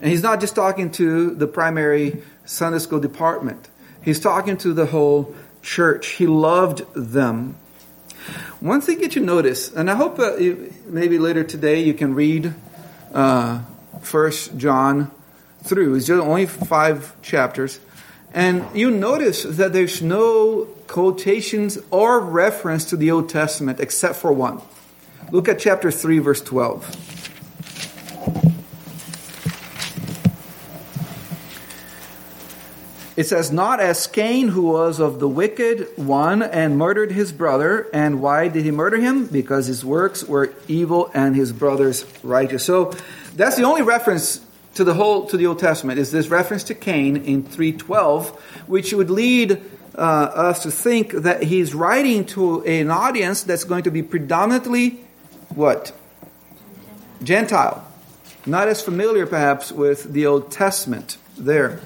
And 0.00 0.10
he's 0.10 0.22
not 0.22 0.40
just 0.40 0.54
talking 0.54 0.90
to 0.92 1.34
the 1.34 1.46
primary 1.46 2.22
Sunday 2.44 2.78
school 2.78 3.00
department. 3.00 3.68
He's 4.02 4.20
talking 4.20 4.56
to 4.58 4.74
the 4.74 4.86
whole 4.86 5.34
church. 5.62 6.08
He 6.08 6.26
loved 6.26 6.82
them. 6.94 7.56
One 8.62 8.80
thing 8.80 9.00
that 9.00 9.16
you 9.16 9.22
notice, 9.22 9.72
and 9.72 9.90
I 9.90 9.96
hope 9.96 10.20
uh, 10.20 10.36
maybe 10.86 11.18
later 11.18 11.42
today 11.42 11.82
you 11.82 11.94
can 11.94 12.14
read 12.14 12.54
uh, 13.12 13.62
First 14.02 14.56
John 14.56 15.10
through. 15.64 15.96
It's 15.96 16.06
just 16.06 16.22
only 16.22 16.46
five 16.46 17.20
chapters, 17.22 17.80
and 18.32 18.64
you 18.72 18.92
notice 18.92 19.42
that 19.42 19.72
there's 19.72 20.00
no 20.00 20.68
quotations 20.86 21.76
or 21.90 22.20
reference 22.20 22.84
to 22.90 22.96
the 22.96 23.10
Old 23.10 23.28
Testament 23.28 23.80
except 23.80 24.14
for 24.14 24.32
one. 24.32 24.60
Look 25.32 25.48
at 25.48 25.58
chapter 25.58 25.90
three, 25.90 26.20
verse 26.20 26.40
twelve. 26.40 26.86
It 33.16 33.24
says, 33.24 33.52
Not 33.52 33.80
as 33.80 34.06
Cain, 34.06 34.48
who 34.48 34.62
was 34.62 34.98
of 34.98 35.20
the 35.20 35.28
wicked 35.28 35.88
one 35.96 36.42
and 36.42 36.78
murdered 36.78 37.12
his 37.12 37.32
brother. 37.32 37.88
And 37.92 38.22
why 38.22 38.48
did 38.48 38.64
he 38.64 38.70
murder 38.70 38.98
him? 38.98 39.26
Because 39.26 39.66
his 39.66 39.84
works 39.84 40.24
were 40.24 40.54
evil 40.68 41.10
and 41.14 41.36
his 41.36 41.52
brother's 41.52 42.06
righteous. 42.22 42.64
So 42.64 42.94
that's 43.34 43.56
the 43.56 43.64
only 43.64 43.82
reference 43.82 44.40
to 44.74 44.84
the 44.84 44.94
whole 44.94 45.26
to 45.26 45.36
the 45.36 45.46
Old 45.46 45.58
Testament 45.58 45.98
is 45.98 46.10
this 46.10 46.28
reference 46.28 46.64
to 46.64 46.74
Cain 46.74 47.16
in 47.18 47.42
312, 47.42 48.30
which 48.66 48.92
would 48.94 49.10
lead 49.10 49.60
uh, 49.94 49.98
us 49.98 50.62
to 50.62 50.70
think 50.70 51.12
that 51.12 51.42
he's 51.42 51.74
writing 51.74 52.24
to 52.24 52.64
an 52.64 52.90
audience 52.90 53.42
that's 53.42 53.64
going 53.64 53.82
to 53.82 53.90
be 53.90 54.02
predominantly 54.02 55.00
what? 55.54 55.92
Gentile. 57.22 57.86
Not 58.46 58.68
as 58.68 58.82
familiar 58.82 59.26
perhaps 59.26 59.70
with 59.70 60.12
the 60.12 60.26
Old 60.26 60.50
Testament 60.50 61.18
there. 61.36 61.80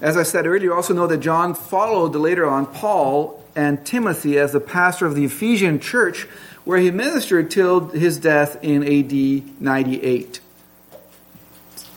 As 0.00 0.16
I 0.16 0.22
said 0.22 0.46
earlier, 0.46 0.72
also 0.72 0.94
know 0.94 1.08
that 1.08 1.18
John 1.18 1.54
followed 1.54 2.14
later 2.14 2.46
on 2.46 2.66
Paul 2.66 3.42
and 3.56 3.84
Timothy 3.84 4.38
as 4.38 4.52
the 4.52 4.60
pastor 4.60 5.06
of 5.06 5.16
the 5.16 5.24
Ephesian 5.24 5.80
church, 5.80 6.28
where 6.64 6.78
he 6.78 6.92
ministered 6.92 7.50
till 7.50 7.88
his 7.88 8.18
death 8.18 8.62
in 8.62 8.84
AD 8.84 9.60
98. 9.60 10.40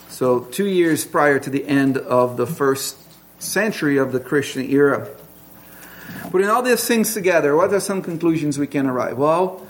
So, 0.09 0.39
two 0.39 0.67
years 0.67 1.05
prior 1.05 1.39
to 1.39 1.49
the 1.49 1.65
end 1.67 1.97
of 1.97 2.37
the 2.37 2.47
first 2.47 2.97
century 3.39 3.97
of 3.97 4.11
the 4.11 4.19
Christian 4.19 4.69
era. 4.69 5.07
Putting 6.31 6.49
all 6.49 6.61
these 6.61 6.85
things 6.85 7.13
together, 7.13 7.55
what 7.55 7.73
are 7.73 7.79
some 7.79 8.01
conclusions 8.01 8.57
we 8.57 8.67
can 8.67 8.87
arrive? 8.87 9.17
Well, 9.17 9.67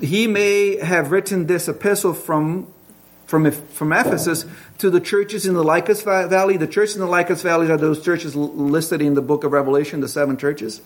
he 0.00 0.26
may 0.26 0.76
have 0.76 1.10
written 1.10 1.46
this 1.46 1.68
epistle 1.68 2.14
from 2.14 2.72
from, 3.26 3.50
from 3.50 3.92
Ephesus 3.92 4.44
to 4.78 4.90
the 4.90 5.00
churches 5.00 5.46
in 5.46 5.54
the 5.54 5.64
Lycus 5.64 6.02
Valley. 6.02 6.56
The 6.56 6.66
churches 6.66 6.96
in 6.96 7.00
the 7.00 7.08
Lycus 7.08 7.42
Valley 7.42 7.70
are 7.70 7.76
those 7.76 8.04
churches 8.04 8.36
listed 8.36 9.00
in 9.02 9.14
the 9.14 9.22
book 9.22 9.44
of 9.44 9.52
Revelation, 9.52 10.00
the 10.00 10.08
seven 10.08 10.36
churches. 10.36 10.80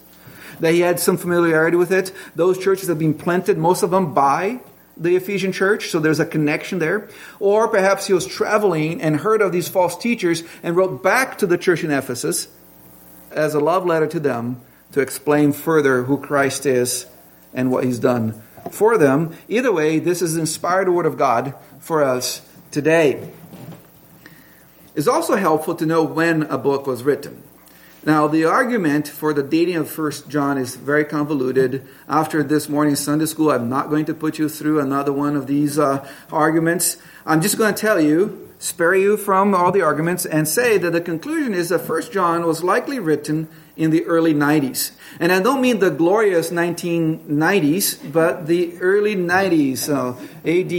That 0.60 0.74
he 0.74 0.80
had 0.80 0.98
some 0.98 1.16
familiarity 1.16 1.76
with 1.76 1.92
it. 1.92 2.12
Those 2.34 2.58
churches 2.58 2.88
have 2.88 2.98
been 2.98 3.14
planted, 3.14 3.58
most 3.58 3.82
of 3.82 3.90
them 3.90 4.14
by 4.14 4.60
the 4.96 5.16
Ephesian 5.16 5.52
church, 5.52 5.88
so 5.88 6.00
there's 6.00 6.20
a 6.20 6.26
connection 6.26 6.78
there. 6.78 7.08
Or 7.38 7.68
perhaps 7.68 8.06
he 8.06 8.12
was 8.12 8.26
traveling 8.26 9.00
and 9.00 9.16
heard 9.16 9.40
of 9.40 9.52
these 9.52 9.68
false 9.68 9.96
teachers 9.96 10.42
and 10.62 10.76
wrote 10.76 11.02
back 11.02 11.38
to 11.38 11.46
the 11.46 11.58
church 11.58 11.84
in 11.84 11.90
Ephesus 11.90 12.48
as 13.30 13.54
a 13.54 13.60
love 13.60 13.86
letter 13.86 14.06
to 14.08 14.20
them 14.20 14.60
to 14.92 15.00
explain 15.00 15.52
further 15.52 16.04
who 16.04 16.18
Christ 16.18 16.66
is 16.66 17.06
and 17.54 17.70
what 17.70 17.84
he's 17.84 17.98
done 17.98 18.42
for 18.70 18.98
them. 18.98 19.36
Either 19.48 19.72
way, 19.72 19.98
this 19.98 20.22
is 20.22 20.36
inspired 20.36 20.88
word 20.88 21.06
of 21.06 21.16
God 21.16 21.54
for 21.88 22.04
us 22.04 22.42
today. 22.70 23.30
It's 24.94 25.08
also 25.08 25.36
helpful 25.36 25.74
to 25.76 25.86
know 25.86 26.04
when 26.04 26.42
a 26.42 26.58
book 26.58 26.86
was 26.86 27.02
written. 27.02 27.42
Now, 28.04 28.28
the 28.28 28.44
argument 28.44 29.08
for 29.08 29.32
the 29.32 29.42
dating 29.42 29.76
of 29.76 29.88
First 29.88 30.28
John 30.28 30.58
is 30.58 30.76
very 30.76 31.06
convoluted. 31.06 31.88
After 32.06 32.42
this 32.42 32.68
morning's 32.68 33.00
Sunday 33.00 33.24
school, 33.24 33.50
I'm 33.50 33.70
not 33.70 33.88
going 33.88 34.04
to 34.04 34.12
put 34.12 34.38
you 34.38 34.50
through 34.50 34.80
another 34.80 35.14
one 35.14 35.34
of 35.34 35.46
these 35.46 35.78
uh, 35.78 36.06
arguments. 36.30 36.98
I'm 37.24 37.40
just 37.40 37.56
going 37.56 37.74
to 37.74 37.80
tell 37.80 37.98
you, 37.98 38.50
spare 38.58 38.94
you 38.94 39.16
from 39.16 39.54
all 39.54 39.72
the 39.72 39.80
arguments, 39.80 40.26
and 40.26 40.46
say 40.46 40.76
that 40.76 40.90
the 40.90 41.00
conclusion 41.00 41.54
is 41.54 41.70
that 41.70 41.80
First 41.80 42.12
John 42.12 42.44
was 42.44 42.62
likely 42.62 42.98
written 42.98 43.48
in 43.78 43.90
the 43.90 44.04
early 44.04 44.34
90s. 44.34 44.90
And 45.20 45.32
I 45.32 45.40
don't 45.40 45.62
mean 45.62 45.78
the 45.78 45.90
glorious 45.90 46.50
1990s, 46.50 48.12
but 48.12 48.46
the 48.46 48.76
early 48.80 49.16
90s, 49.16 49.78
so 49.78 50.18
AD 50.44 50.70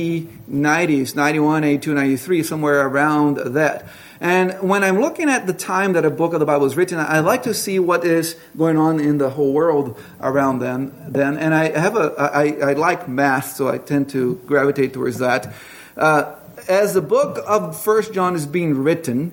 90s, 0.51 1.15
91, 1.15 1.63
82, 1.63 1.93
93, 1.93 2.43
somewhere 2.43 2.85
around 2.85 3.37
that. 3.37 3.87
And 4.21 4.51
when 4.61 4.83
I'm 4.83 4.99
looking 4.99 5.29
at 5.29 5.47
the 5.47 5.53
time 5.53 5.93
that 5.93 6.03
a 6.03 6.09
book 6.09 6.33
of 6.33 6.41
the 6.41 6.45
Bible 6.45 6.65
was 6.65 6.75
written, 6.75 6.99
I 6.99 7.19
like 7.19 7.43
to 7.43 7.53
see 7.53 7.79
what 7.79 8.03
is 8.03 8.35
going 8.57 8.77
on 8.77 8.99
in 8.99 9.17
the 9.17 9.29
whole 9.29 9.53
world 9.53 9.97
around 10.19 10.59
then. 10.59 10.93
Then, 11.07 11.37
and 11.37 11.53
I 11.53 11.69
have 11.69 11.95
a, 11.95 12.13
I, 12.19 12.71
I 12.71 12.73
like 12.73 13.07
math, 13.07 13.55
so 13.55 13.69
I 13.69 13.77
tend 13.77 14.09
to 14.09 14.35
gravitate 14.45 14.93
towards 14.93 15.19
that. 15.19 15.53
Uh, 15.95 16.35
as 16.67 16.93
the 16.93 17.01
book 17.01 17.39
of 17.47 17.81
First 17.81 18.13
John 18.13 18.35
is 18.35 18.45
being 18.45 18.83
written, 18.83 19.31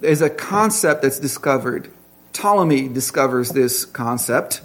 there's 0.00 0.20
a 0.20 0.28
concept 0.28 1.00
that's 1.00 1.18
discovered 1.18 1.90
Ptolemy 2.34 2.88
discovers 2.88 3.48
this 3.50 3.86
concept, 3.86 4.60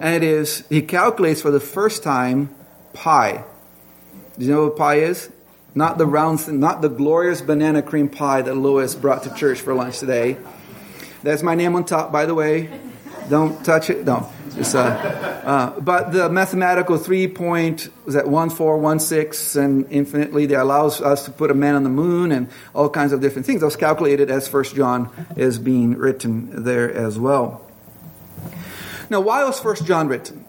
And 0.00 0.14
it 0.14 0.24
is, 0.26 0.64
he 0.68 0.82
calculates 0.82 1.40
for 1.40 1.52
the 1.52 1.60
first 1.60 2.02
time 2.02 2.52
pi. 2.94 3.44
Do 4.38 4.44
you 4.44 4.52
know 4.52 4.64
what 4.64 4.76
pi 4.76 4.96
is? 4.96 5.30
Not 5.74 5.98
the 5.98 6.06
round, 6.06 6.48
not 6.48 6.82
the 6.82 6.88
glorious 6.88 7.42
banana 7.42 7.82
cream 7.82 8.08
pie 8.08 8.42
that 8.42 8.54
Lois 8.56 8.94
brought 8.96 9.22
to 9.22 9.34
church 9.34 9.60
for 9.60 9.74
lunch 9.74 10.00
today. 10.00 10.38
That's 11.22 11.42
my 11.42 11.54
name 11.54 11.76
on 11.76 11.84
top, 11.84 12.10
by 12.10 12.26
the 12.26 12.34
way. 12.34 12.70
Don't 13.28 13.62
touch 13.64 13.90
it. 13.90 14.04
No. 14.04 14.28
Uh, 14.58 14.78
uh, 14.78 15.80
but 15.80 16.12
the 16.12 16.28
mathematical 16.28 16.98
three 16.98 17.28
point 17.28 17.88
was 18.04 18.14
that 18.14 18.26
one 18.26 18.50
four 18.50 18.78
one 18.78 18.98
six 18.98 19.56
and 19.56 19.86
infinitely 19.90 20.46
that 20.46 20.60
allows 20.60 21.00
us 21.00 21.24
to 21.24 21.30
put 21.30 21.50
a 21.50 21.54
man 21.54 21.76
on 21.76 21.84
the 21.84 21.90
moon 21.90 22.32
and 22.32 22.48
all 22.74 22.90
kinds 22.90 23.12
of 23.12 23.20
different 23.20 23.46
things. 23.46 23.60
That 23.60 23.66
was 23.66 23.76
calculated 23.76 24.30
as 24.30 24.48
First 24.48 24.74
John 24.74 25.08
is 25.36 25.58
being 25.58 25.96
written 25.96 26.64
there 26.64 26.92
as 26.92 27.18
well. 27.18 27.64
Now, 29.08 29.20
why 29.20 29.44
was 29.44 29.58
First 29.58 29.86
John 29.86 30.08
written? 30.08 30.44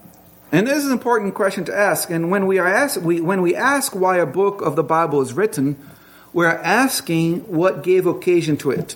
And 0.51 0.67
this 0.67 0.79
is 0.79 0.87
an 0.87 0.91
important 0.91 1.33
question 1.33 1.63
to 1.65 1.75
ask. 1.75 2.09
And 2.09 2.29
when 2.29 2.45
we 2.45 2.59
are 2.59 2.67
asked, 2.67 2.97
we, 2.97 3.21
when 3.21 3.41
we 3.41 3.55
ask 3.55 3.95
why 3.95 4.17
a 4.17 4.25
book 4.25 4.61
of 4.61 4.75
the 4.75 4.83
Bible 4.83 5.21
is 5.21 5.33
written, 5.33 5.77
we're 6.33 6.47
asking 6.47 7.41
what 7.41 7.83
gave 7.83 8.05
occasion 8.05 8.57
to 8.57 8.71
it. 8.71 8.95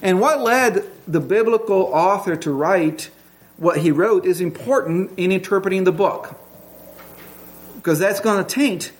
And 0.00 0.20
what 0.20 0.40
led 0.40 0.84
the 1.06 1.20
biblical 1.20 1.82
author 1.92 2.36
to 2.36 2.50
write 2.50 3.10
what 3.62 3.78
he 3.78 3.90
wrote 3.90 4.26
is 4.26 4.40
important 4.40 5.12
in 5.16 5.30
interpreting 5.30 5.84
the 5.84 5.92
book. 5.92 6.38
Because 7.76 7.98
that's 7.98 8.20
going 8.20 8.44
to 8.44 8.54
taint 8.54 8.92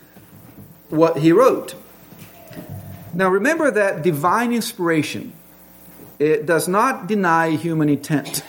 what 0.89 1.19
he 1.19 1.33
wrote. 1.33 1.75
Now 3.13 3.29
remember 3.29 3.71
that 3.71 4.03
divine 4.03 4.53
inspiration 4.53 5.33
it 6.19 6.47
does 6.47 6.69
not 6.69 7.09
deny 7.09 7.51
human 7.51 7.89
intent 7.89 8.45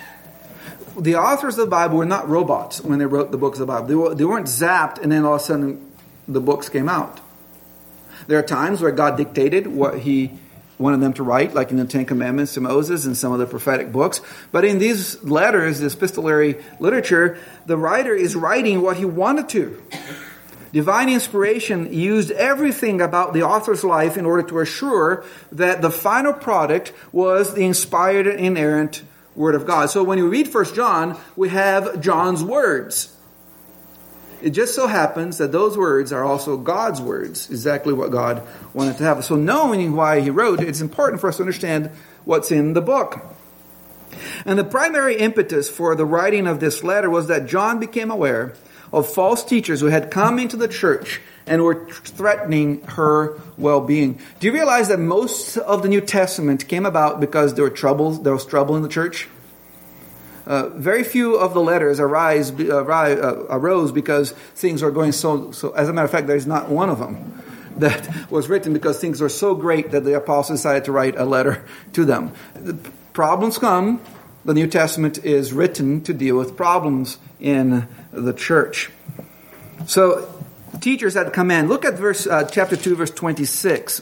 the 0.98 1.16
authors 1.16 1.58
of 1.58 1.66
the 1.66 1.72
Bible 1.72 1.98
were 1.98 2.06
not 2.06 2.30
robots 2.30 2.82
when 2.82 3.00
they 3.00 3.06
wrote 3.06 3.32
the 3.32 3.38
books 3.38 3.60
of 3.60 3.68
the 3.68 3.74
Bible. 3.74 3.88
They, 3.88 3.96
were, 3.96 4.16
they 4.16 4.26
weren't 4.26 4.48
zapped 4.48 5.00
and 5.00 5.12
then 5.12 5.26
all 5.26 5.36
of 5.36 5.42
a 5.42 5.44
sudden 5.44 5.92
the 6.28 6.40
books 6.40 6.70
came 6.70 6.88
out. 6.88 7.20
There 8.28 8.38
are 8.38 8.44
times 8.44 8.82
where 8.82 8.92
God 8.92 9.18
dictated 9.18 9.68
what 9.68 10.00
He 10.00 10.40
wanted 10.78 11.02
them 11.02 11.14
to 11.14 11.24
write, 11.24 11.54
like 11.54 11.72
in 11.72 11.78
the 11.78 11.86
Ten 11.86 12.06
Commandments 12.06 12.54
to 12.56 12.62
Moses 12.62 13.06
and 13.06 13.16
some 13.16 13.32
of 13.32 13.40
the 13.40 13.46
prophetic 13.46 13.92
books. 13.92 14.22
But 14.52 14.66
in 14.66 14.80
these 14.80 15.24
letters, 15.24 15.80
this 15.80 15.94
epistolary 15.94 16.58
literature, 16.80 17.38
the 17.66 17.78
writer 17.78 18.14
is 18.14 18.36
writing 18.36 18.82
what 18.82 18.98
he 18.98 19.06
wanted 19.06 19.50
to. 19.50 19.82
Divine 20.72 21.10
inspiration 21.10 21.94
used 21.94 22.32
everything 22.32 23.00
about 23.00 23.34
the 23.34 23.44
author's 23.44 23.84
life 23.84 24.18
in 24.18 24.26
order 24.26 24.42
to 24.50 24.60
assure 24.60 25.24
that 25.52 25.84
the 25.84 25.92
final 25.92 26.34
product 26.34 26.92
was 27.12 27.54
the 27.54 27.64
inspired 27.64 28.26
and 28.26 28.40
inerrant 28.40 29.04
Word 29.36 29.54
of 29.56 29.66
God. 29.66 29.92
So 29.92 30.04
when 30.04 30.18
you 30.18 30.28
read 30.28 30.48
First 30.48 30.76
John, 30.76 31.18
we 31.36 31.50
have 31.50 32.02
John's 32.02 32.44
words. 32.44 33.13
It 34.44 34.50
just 34.50 34.76
so 34.76 34.88
happens 34.88 35.38
that 35.38 35.54
those 35.54 35.78
words 35.78 36.12
are 36.12 36.26
also 36.26 36.58
God's 36.58 37.00
words, 37.00 37.50
exactly 37.50 37.94
what 37.94 38.12
God 38.12 38.46
wanted 38.74 38.98
to 38.98 39.06
have. 39.06 39.24
So 39.24 39.36
knowing 39.36 39.96
why 39.96 40.20
he 40.20 40.30
wrote, 40.32 40.60
it's 40.60 40.82
important 40.82 41.22
for 41.22 41.30
us 41.30 41.38
to 41.38 41.44
understand 41.44 41.92
what's 42.26 42.52
in 42.52 42.74
the 42.74 42.82
book. 42.82 43.22
And 44.46 44.60
the 44.60 44.66
primary 44.66 45.16
impetus 45.16 45.70
for 45.70 45.96
the 45.96 46.04
writing 46.04 46.46
of 46.46 46.60
this 46.60 46.84
letter 46.84 47.10
was 47.10 47.28
that 47.28 47.48
John 47.48 47.80
became 47.80 48.12
aware 48.12 48.54
of 48.92 49.12
false 49.12 49.46
teachers 49.46 49.80
who 49.80 49.88
had 49.88 50.12
come 50.12 50.38
into 50.40 50.58
the 50.58 50.68
church 50.68 51.22
and 51.48 51.64
were 51.64 51.88
threatening 51.90 52.82
her 52.82 53.40
well-being. 53.58 54.20
Do 54.42 54.48
you 54.48 54.54
realize 54.54 54.90
that 54.90 55.00
most 55.00 55.56
of 55.56 55.84
the 55.84 55.90
New 55.90 56.02
Testament 56.02 56.68
came 56.68 56.86
about 56.86 57.22
because 57.22 57.54
there 57.54 57.64
were 57.64 57.70
troubles, 57.70 58.22
there 58.24 58.34
was 58.34 58.46
trouble 58.46 58.76
in 58.76 58.82
the 58.82 58.90
church? 58.90 59.30
Uh, 60.46 60.70
very 60.70 61.04
few 61.04 61.36
of 61.36 61.54
the 61.54 61.62
letters 61.62 62.00
arise, 62.00 62.52
uh, 62.52 62.84
uh, 62.84 63.46
arose 63.50 63.92
because 63.92 64.32
things 64.56 64.84
are 64.84 64.92
going 64.92 65.12
so, 65.12 65.52
so. 65.52 65.72
As 65.72 65.88
a 65.88 65.94
matter 65.94 66.06
of 66.06 66.12
fact, 66.12 66.28
there's 66.28 66.48
not 66.48 66.70
one 66.70 66.90
of 66.90 67.00
them 67.00 67.42
that 67.78 68.30
was 68.30 68.50
written 68.50 68.74
because 68.74 69.00
things 69.00 69.22
are 69.22 69.30
so 69.30 69.56
great 69.56 69.92
that 69.92 70.04
the 70.04 70.16
apostles 70.16 70.60
decided 70.60 70.86
to 70.86 70.92
write 70.92 71.16
a 71.18 71.26
letter 71.26 71.66
to 71.94 72.06
them. 72.06 72.34
The 72.56 72.74
problems 73.14 73.58
come. 73.58 74.02
The 74.46 74.54
New 74.54 74.68
Testament 74.68 75.24
is 75.24 75.54
written 75.54 76.02
to 76.02 76.14
deal 76.14 76.38
with 76.38 76.58
problems 76.58 77.18
in 77.40 77.88
the 78.12 78.34
church. 78.34 78.92
So 79.88 80.30
teachers 80.82 81.14
had 81.14 81.32
come 81.32 81.50
in. 81.50 81.70
Look 81.70 81.86
at 81.86 81.94
verse 81.94 82.28
uh, 82.28 82.44
chapter 82.52 82.76
2 82.76 82.96
verse 82.96 83.12
26. 83.12 84.02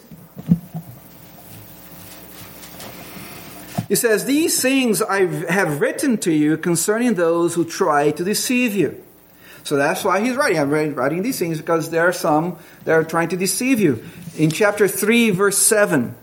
He 3.91 3.97
says, 3.97 4.23
These 4.23 4.62
things 4.62 5.01
I 5.01 5.25
have 5.51 5.82
written 5.82 6.17
to 6.19 6.32
you 6.32 6.56
concerning 6.56 7.15
those 7.15 7.56
who 7.56 7.65
try 7.65 8.12
to 8.12 8.23
deceive 8.23 8.73
you. 8.73 9.04
So 9.65 9.75
that's 9.75 10.06
why 10.06 10.21
he's 10.21 10.38
writing. 10.38 10.60
I'm 10.60 10.71
writing 10.71 11.23
these 11.23 11.38
things 11.38 11.58
because 11.58 11.89
there 11.89 12.08
are 12.08 12.13
some 12.13 12.58
that 12.86 12.93
are 12.93 13.04
trying 13.04 13.27
to 13.30 13.36
deceive 13.36 13.82
you. 13.82 14.01
In 14.38 14.49
chapter 14.49 14.88
3, 14.88 15.32
verse 15.32 15.58
7, 15.58 16.15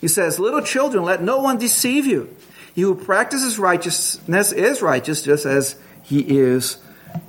he 0.00 0.06
says, 0.06 0.38
Little 0.38 0.62
children, 0.62 1.02
let 1.02 1.20
no 1.20 1.40
one 1.40 1.58
deceive 1.58 2.06
you. 2.06 2.32
He 2.76 2.82
who 2.82 2.94
practices 2.94 3.58
righteousness 3.58 4.52
is 4.52 4.80
righteous, 4.80 5.22
just 5.22 5.46
as 5.46 5.74
he 6.04 6.20
is 6.20 6.78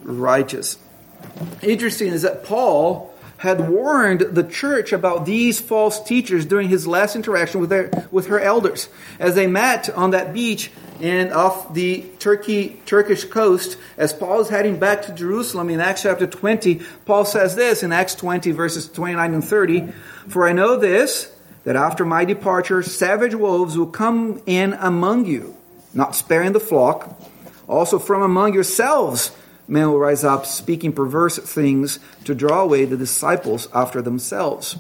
righteous 0.04 0.78
interesting 1.62 2.10
is 2.10 2.22
that 2.24 2.44
Paul 2.44 3.14
had 3.38 3.70
warned 3.70 4.22
the 4.22 4.44
church 4.44 4.92
about 4.92 5.26
these 5.26 5.60
false 5.60 6.04
teachers 6.04 6.46
during 6.46 6.70
his 6.70 6.88
last 6.88 7.16
interaction 7.16 7.62
with, 7.62 7.70
their, 7.70 8.08
with 8.12 8.28
her 8.28 8.40
elders. 8.40 8.90
As 9.20 9.36
they 9.36 9.48
met 9.48 9.90
on 9.90 10.12
that 10.12 10.34
beach 10.34 10.72
and 11.00 11.32
off 11.32 11.74
the 11.74 12.02
Turkey, 12.20 12.82
Turkish 12.88 13.26
coast, 13.26 13.78
as 13.96 14.12
Paul 14.12 14.42
is 14.42 14.50
heading 14.50 14.80
back 14.80 15.04
to 15.04 15.14
Jerusalem 15.14 15.70
in 15.70 15.80
Acts 15.80 16.02
chapter 16.02 16.26
20, 16.26 16.82
Paul 17.06 17.26
says 17.26 17.56
this 17.56 17.84
in 17.84 17.92
Acts 17.92 18.16
20 18.16 18.52
verses 18.52 18.90
29 18.90 19.34
and 19.36 19.44
30, 19.44 19.88
For 20.28 20.48
I 20.48 20.54
know 20.54 20.78
this, 20.78 21.32
that 21.64 21.76
after 21.76 22.06
my 22.06 22.26
departure, 22.26 22.82
savage 22.82 23.36
wolves 23.36 23.78
will 23.78 23.88
come 23.88 24.42
in 24.48 24.74
among 24.74 25.26
you, 25.26 25.56
not 25.94 26.16
sparing 26.16 26.54
the 26.54 26.60
flock. 26.60 27.22
Also 27.68 28.00
from 28.00 28.24
among 28.24 28.54
yourselves 28.54 29.32
men 29.68 29.90
will 29.90 30.00
rise 30.00 30.24
up 30.24 30.46
speaking 30.46 30.94
perverse 30.94 31.38
things 31.38 32.00
to 32.24 32.34
draw 32.34 32.62
away 32.62 32.86
the 32.86 32.98
disciples 32.98 33.68
after 33.74 34.02
themselves. 34.02 34.78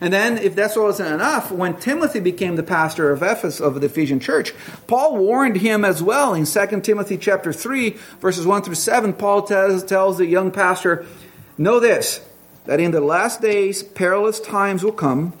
And 0.00 0.12
then, 0.12 0.38
if 0.38 0.56
that 0.56 0.76
wasn't 0.76 1.12
enough, 1.12 1.52
when 1.52 1.76
Timothy 1.76 2.18
became 2.20 2.56
the 2.56 2.62
pastor 2.62 3.10
of 3.10 3.22
Ephesus 3.22 3.60
of 3.60 3.80
the 3.80 3.86
Ephesian 3.86 4.18
church, 4.18 4.52
Paul 4.86 5.16
warned 5.18 5.56
him 5.56 5.84
as 5.84 6.02
well 6.02 6.34
in 6.34 6.46
2 6.46 6.80
Timothy 6.80 7.16
chapter 7.16 7.52
3, 7.52 7.90
verses 8.20 8.46
1 8.46 8.62
through 8.62 8.74
7. 8.74 9.12
Paul 9.12 9.42
tells, 9.42 9.84
tells 9.84 10.18
the 10.18 10.26
young 10.26 10.50
pastor, 10.50 11.06
Know 11.56 11.78
this, 11.78 12.20
that 12.64 12.80
in 12.80 12.90
the 12.90 13.00
last 13.00 13.40
days 13.40 13.82
perilous 13.82 14.40
times 14.40 14.82
will 14.82 14.92
come, 14.92 15.32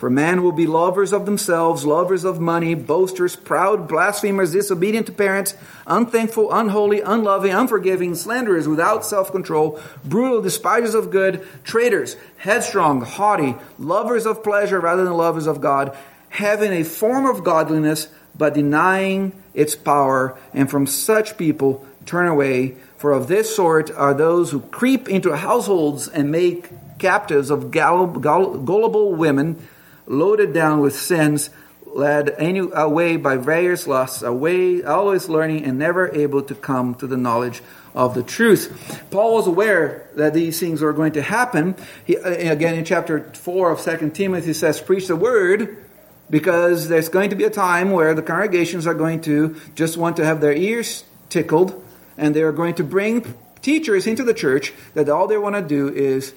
for 0.00 0.08
men 0.08 0.42
will 0.42 0.52
be 0.52 0.66
lovers 0.66 1.12
of 1.12 1.26
themselves, 1.26 1.84
lovers 1.84 2.24
of 2.24 2.40
money, 2.40 2.74
boasters, 2.74 3.36
proud, 3.36 3.86
blasphemers, 3.86 4.52
disobedient 4.52 5.04
to 5.04 5.12
parents, 5.12 5.54
unthankful, 5.86 6.50
unholy, 6.50 7.02
unloving, 7.02 7.52
unforgiving, 7.52 8.14
slanderers, 8.14 8.66
without 8.66 9.04
self 9.04 9.30
control, 9.30 9.78
brutal, 10.02 10.40
despisers 10.40 10.94
of 10.94 11.10
good, 11.10 11.46
traitors, 11.64 12.16
headstrong, 12.38 13.02
haughty, 13.02 13.54
lovers 13.78 14.24
of 14.24 14.42
pleasure 14.42 14.80
rather 14.80 15.04
than 15.04 15.12
lovers 15.12 15.46
of 15.46 15.60
God, 15.60 15.94
having 16.30 16.72
a 16.72 16.82
form 16.82 17.26
of 17.26 17.44
godliness, 17.44 18.08
but 18.34 18.54
denying 18.54 19.34
its 19.52 19.76
power. 19.76 20.34
And 20.54 20.70
from 20.70 20.86
such 20.86 21.36
people 21.36 21.86
turn 22.06 22.26
away. 22.26 22.76
For 22.96 23.12
of 23.12 23.28
this 23.28 23.54
sort 23.54 23.90
are 23.90 24.14
those 24.14 24.50
who 24.50 24.60
creep 24.60 25.10
into 25.10 25.36
households 25.36 26.08
and 26.08 26.30
make 26.30 26.70
captives 26.98 27.50
of 27.50 27.70
gullible 27.70 29.14
women 29.14 29.60
loaded 30.06 30.52
down 30.52 30.80
with 30.80 30.94
sins, 30.94 31.50
led 31.86 32.34
away 32.38 33.16
by 33.16 33.36
various 33.36 33.86
lusts, 33.86 34.22
away, 34.22 34.82
always 34.82 35.28
learning 35.28 35.64
and 35.64 35.78
never 35.78 36.14
able 36.14 36.42
to 36.42 36.54
come 36.54 36.94
to 36.96 37.06
the 37.06 37.16
knowledge 37.16 37.62
of 37.94 38.14
the 38.14 38.22
truth. 38.22 39.04
Paul 39.10 39.34
was 39.34 39.46
aware 39.46 40.08
that 40.14 40.34
these 40.34 40.60
things 40.60 40.80
were 40.80 40.92
going 40.92 41.12
to 41.12 41.22
happen. 41.22 41.74
He, 42.04 42.16
uh, 42.16 42.30
again, 42.30 42.74
in 42.74 42.84
chapter 42.84 43.24
4 43.34 43.72
of 43.72 43.80
2 43.80 44.10
Timothy, 44.10 44.46
he 44.46 44.52
says, 44.52 44.80
Preach 44.80 45.08
the 45.08 45.16
word, 45.16 45.84
because 46.28 46.88
there's 46.88 47.08
going 47.08 47.30
to 47.30 47.36
be 47.36 47.44
a 47.44 47.50
time 47.50 47.90
where 47.90 48.14
the 48.14 48.22
congregations 48.22 48.86
are 48.86 48.94
going 48.94 49.20
to 49.22 49.56
just 49.74 49.96
want 49.96 50.16
to 50.16 50.24
have 50.24 50.40
their 50.40 50.52
ears 50.52 51.04
tickled, 51.28 51.84
and 52.16 52.34
they 52.34 52.42
are 52.42 52.52
going 52.52 52.74
to 52.74 52.84
bring 52.84 53.34
teachers 53.62 54.06
into 54.06 54.22
the 54.22 54.34
church 54.34 54.72
that 54.94 55.08
all 55.08 55.26
they 55.26 55.36
want 55.36 55.56
to 55.56 55.62
do 55.62 55.88
is 55.88 56.32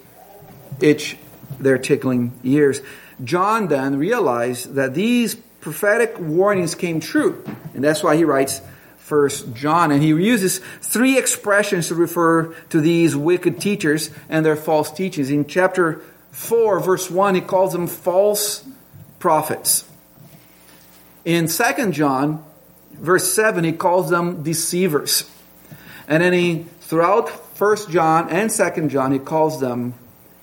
itch 0.81 1.17
their 1.59 1.77
tickling 1.77 2.31
ears. 2.43 2.81
John 3.23 3.67
then 3.67 3.97
realized 3.97 4.75
that 4.75 4.93
these 4.93 5.35
prophetic 5.61 6.19
warnings 6.19 6.75
came 6.75 6.99
true. 6.99 7.43
And 7.73 7.83
that's 7.83 8.03
why 8.03 8.15
he 8.15 8.25
writes 8.25 8.61
First 8.97 9.53
John. 9.53 9.91
And 9.91 10.01
he 10.01 10.09
uses 10.09 10.59
three 10.81 11.17
expressions 11.17 11.87
to 11.87 11.95
refer 11.95 12.53
to 12.69 12.81
these 12.81 13.15
wicked 13.15 13.59
teachers 13.59 14.09
and 14.29 14.45
their 14.45 14.55
false 14.55 14.91
teachings. 14.91 15.29
In 15.29 15.45
chapter 15.45 16.01
4, 16.31 16.79
verse 16.79 17.09
1, 17.09 17.35
he 17.35 17.41
calls 17.41 17.71
them 17.71 17.87
false 17.87 18.65
prophets. 19.19 19.85
In 21.25 21.47
Second 21.47 21.93
John, 21.93 22.43
verse 22.91 23.31
7, 23.33 23.63
he 23.63 23.71
calls 23.71 24.09
them 24.09 24.43
deceivers. 24.43 25.29
And 26.07 26.21
then 26.21 26.33
he, 26.33 26.65
throughout 26.81 27.29
First 27.55 27.89
John 27.89 28.29
and 28.29 28.51
Second 28.51 28.89
John, 28.89 29.13
he 29.13 29.19
calls 29.19 29.61
them 29.61 29.93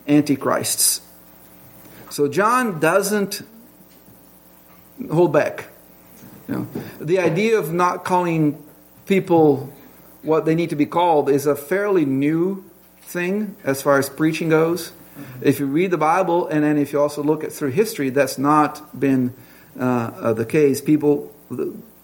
antichrists. 0.07 1.03
So 2.11 2.27
John 2.27 2.81
doesn't 2.81 3.43
hold 5.13 5.33
back. 5.33 5.69
You 6.49 6.55
know, 6.55 6.69
the 7.01 7.21
idea 7.21 7.57
of 7.57 7.73
not 7.73 8.05
calling 8.05 8.63
people 9.07 9.73
what 10.23 10.45
they 10.45 10.57
need 10.57 10.71
to 10.71 10.77
be 10.77 10.87
called 10.87 11.31
is 11.31 11.47
a 11.47 11.55
fairly 11.55 12.05
new 12.05 12.65
thing 13.03 13.55
as 13.63 13.81
far 13.81 13.99
as 13.99 14.09
preaching 14.11 14.49
goes. 14.49 14.93
If 15.41 15.61
you 15.61 15.67
read 15.67 15.93
the 15.93 15.99
Bible 15.99 16.49
and 16.49 16.65
then 16.65 16.79
if 16.79 16.93
you 16.93 17.01
also 17.01 17.23
look 17.23 17.45
at 17.45 17.53
through 17.53 17.71
history, 17.71 18.11
that's 18.11 18.39
not 18.39 18.99
been 18.99 19.33
uh, 19.79 19.85
uh, 19.85 20.33
the 20.33 20.45
case. 20.45 20.81
People 20.81 21.33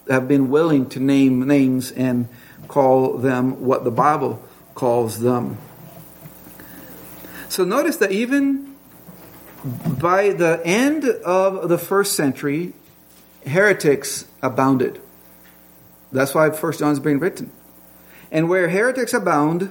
have 0.09 0.27
been 0.27 0.49
willing 0.49 0.87
to 0.89 1.01
name 1.01 1.45
names 1.45 1.91
and 1.91 2.29
call 2.69 3.17
them 3.17 3.65
what 3.65 3.83
the 3.83 3.91
Bible 3.91 4.41
calls 4.73 5.19
them. 5.19 5.57
So 7.49 7.65
notice 7.65 7.97
that 7.97 8.11
even 8.11 8.66
by 9.67 10.31
the 10.31 10.61
end 10.63 11.05
of 11.05 11.67
the 11.69 11.77
first 11.77 12.15
century, 12.15 12.73
heretics 13.45 14.25
abounded. 14.41 15.01
That's 16.11 16.33
why 16.33 16.49
First 16.51 16.79
John 16.79 16.93
is 16.93 16.99
being 16.99 17.19
written. 17.19 17.51
And 18.31 18.49
where 18.49 18.69
heretics 18.69 19.13
abound, 19.13 19.69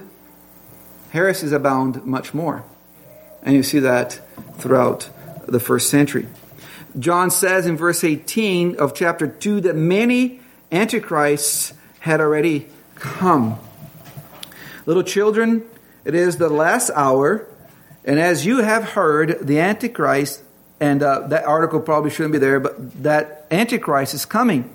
heresies 1.11 1.51
abound 1.51 2.05
much 2.05 2.33
more. 2.33 2.63
And 3.43 3.55
you 3.55 3.63
see 3.63 3.79
that 3.79 4.19
throughout 4.57 5.09
the 5.47 5.59
first 5.59 5.89
century. 5.89 6.27
John 6.97 7.31
says 7.31 7.65
in 7.65 7.77
verse 7.77 8.03
18 8.03 8.77
of 8.77 8.93
chapter 8.93 9.27
2 9.27 9.61
that 9.61 9.75
many 9.75 10.41
antichrists 10.71 11.73
had 11.99 12.19
already 12.19 12.67
come. 12.95 13.59
Little 14.85 15.03
children, 15.03 15.63
it 16.05 16.15
is 16.15 16.37
the 16.37 16.49
last 16.49 16.89
hour, 16.95 17.47
and 18.07 18.19
as 18.21 18.45
you 18.45 18.59
have 18.59 18.85
heard, 18.85 19.45
the 19.45 19.59
Antichrist, 19.59 20.41
and 20.79 21.03
uh, 21.03 21.27
that 21.27 21.43
article 21.43 21.81
probably 21.81 22.09
shouldn't 22.09 22.31
be 22.31 22.39
there, 22.39 22.61
but 22.61 23.03
that 23.03 23.45
Antichrist 23.51 24.13
is 24.13 24.25
coming. 24.25 24.73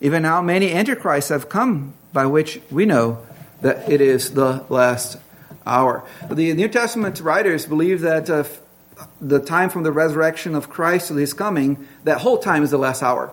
Even 0.00 0.22
now, 0.22 0.42
many 0.42 0.72
Antichrists 0.72 1.30
have 1.30 1.48
come, 1.48 1.94
by 2.12 2.26
which 2.26 2.60
we 2.68 2.84
know 2.84 3.24
that 3.60 3.88
it 3.88 4.00
is 4.00 4.34
the 4.34 4.64
last 4.68 5.16
hour. 5.64 6.02
The 6.28 6.52
New 6.54 6.66
Testament 6.66 7.20
writers 7.20 7.66
believe 7.66 8.00
that 8.00 8.28
uh, 8.28 8.42
the 9.20 9.38
time 9.38 9.70
from 9.70 9.84
the 9.84 9.92
resurrection 9.92 10.56
of 10.56 10.68
Christ 10.68 11.08
to 11.08 11.14
his 11.14 11.34
coming, 11.34 11.86
that 12.02 12.18
whole 12.18 12.38
time 12.38 12.64
is 12.64 12.72
the 12.72 12.78
last 12.78 13.00
hour. 13.00 13.32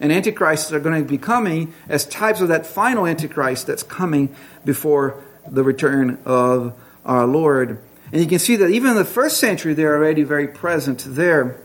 And 0.00 0.12
antichrists 0.12 0.72
are 0.72 0.80
going 0.80 1.02
to 1.02 1.08
be 1.08 1.18
coming 1.18 1.72
as 1.88 2.04
types 2.04 2.40
of 2.40 2.48
that 2.48 2.66
final 2.66 3.06
antichrist 3.06 3.68
that's 3.68 3.84
coming 3.84 4.34
before 4.64 5.22
the 5.48 5.62
return 5.62 6.18
of 6.24 6.74
our 7.04 7.26
Lord. 7.26 7.78
And 8.12 8.20
you 8.20 8.26
can 8.26 8.38
see 8.38 8.56
that 8.56 8.70
even 8.70 8.90
in 8.90 8.96
the 8.96 9.04
first 9.04 9.38
century, 9.38 9.74
they're 9.74 9.96
already 9.96 10.22
very 10.22 10.48
present 10.48 11.04
there. 11.06 11.60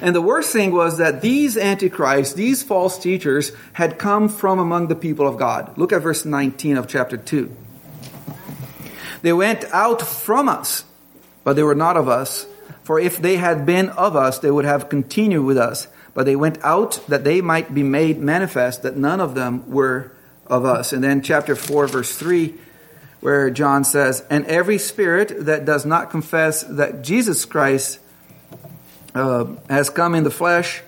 And 0.00 0.14
the 0.14 0.22
worst 0.22 0.52
thing 0.52 0.70
was 0.72 0.98
that 0.98 1.22
these 1.22 1.56
antichrists, 1.56 2.34
these 2.34 2.62
false 2.62 2.98
teachers, 2.98 3.52
had 3.72 3.98
come 3.98 4.28
from 4.28 4.58
among 4.58 4.88
the 4.88 4.94
people 4.94 5.26
of 5.26 5.38
God. 5.38 5.76
Look 5.76 5.92
at 5.92 6.02
verse 6.02 6.24
19 6.24 6.76
of 6.76 6.86
chapter 6.86 7.16
2. 7.16 7.54
They 9.22 9.32
went 9.32 9.64
out 9.72 10.00
from 10.02 10.48
us, 10.48 10.84
but 11.42 11.54
they 11.54 11.64
were 11.64 11.74
not 11.74 11.96
of 11.96 12.08
us. 12.08 12.46
For 12.84 13.00
if 13.00 13.18
they 13.18 13.36
had 13.36 13.66
been 13.66 13.88
of 13.90 14.14
us, 14.14 14.38
they 14.38 14.50
would 14.50 14.64
have 14.64 14.88
continued 14.88 15.44
with 15.44 15.58
us. 15.58 15.88
But 16.14 16.26
they 16.26 16.36
went 16.36 16.58
out 16.64 17.00
that 17.08 17.24
they 17.24 17.40
might 17.40 17.74
be 17.74 17.82
made 17.82 18.18
manifest 18.18 18.82
that 18.82 18.96
none 18.96 19.20
of 19.20 19.34
them 19.34 19.70
were 19.70 20.12
of 20.46 20.64
us. 20.64 20.92
And 20.92 21.02
then 21.02 21.22
chapter 21.22 21.54
4, 21.54 21.88
verse 21.88 22.16
3, 22.16 22.54
where 23.20 23.50
John 23.50 23.84
says, 23.84 24.24
And 24.30 24.46
every 24.46 24.78
spirit 24.78 25.46
that 25.46 25.64
does 25.64 25.84
not 25.84 26.10
confess 26.10 26.62
that 26.62 27.02
Jesus 27.02 27.44
Christ 27.44 27.98
uh, 29.14 29.46
has 29.68 29.90
come 29.90 30.14
in 30.14 30.24
the 30.24 30.30
flesh 30.30 30.82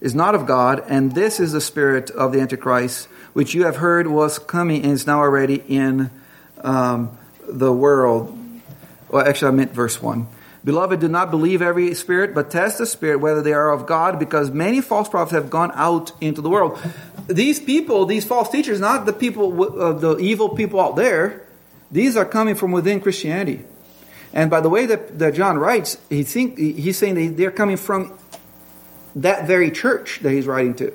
is 0.00 0.14
not 0.14 0.34
of 0.34 0.46
God, 0.46 0.84
and 0.88 1.14
this 1.14 1.40
is 1.40 1.52
the 1.52 1.60
spirit 1.60 2.10
of 2.10 2.32
the 2.32 2.40
Antichrist, 2.40 3.06
which 3.32 3.54
you 3.54 3.64
have 3.64 3.76
heard 3.76 4.06
was 4.06 4.38
coming 4.38 4.82
and 4.82 4.92
is 4.92 5.06
now 5.06 5.18
already 5.18 5.62
in 5.66 6.10
um, 6.62 7.16
the 7.48 7.72
world. 7.72 8.38
Well, 9.08 9.26
actually, 9.26 9.48
I 9.48 9.50
meant 9.52 9.72
verse 9.72 10.02
1. 10.02 10.26
Beloved, 10.64 11.00
do 11.00 11.08
not 11.08 11.30
believe 11.30 11.60
every 11.60 11.94
spirit, 11.94 12.34
but 12.34 12.50
test 12.50 12.78
the 12.78 12.86
spirit 12.86 13.20
whether 13.20 13.42
they 13.42 13.52
are 13.52 13.70
of 13.70 13.86
God, 13.86 14.18
because 14.18 14.50
many 14.50 14.80
false 14.80 15.08
prophets 15.08 15.32
have 15.32 15.50
gone 15.50 15.72
out 15.74 16.12
into 16.22 16.40
the 16.40 16.48
world. 16.48 16.78
These 17.26 17.60
people, 17.60 18.06
these 18.06 18.24
false 18.24 18.50
teachers, 18.50 18.80
not 18.80 19.04
the 19.04 19.12
people, 19.12 19.80
uh, 19.80 19.92
the 19.92 20.16
evil 20.18 20.48
people 20.50 20.80
out 20.80 20.96
there, 20.96 21.43
these 21.90 22.16
are 22.16 22.24
coming 22.24 22.54
from 22.54 22.72
within 22.72 23.00
Christianity. 23.00 23.64
And 24.32 24.50
by 24.50 24.60
the 24.60 24.68
way 24.68 24.86
that, 24.86 25.18
that 25.18 25.34
John 25.34 25.58
writes, 25.58 25.96
he 26.10 26.24
think, 26.24 26.58
he's 26.58 26.98
saying 26.98 27.14
that 27.14 27.36
they're 27.36 27.52
coming 27.52 27.76
from 27.76 28.18
that 29.14 29.46
very 29.46 29.70
church 29.70 30.20
that 30.22 30.32
he's 30.32 30.46
writing 30.46 30.74
to. 30.74 30.92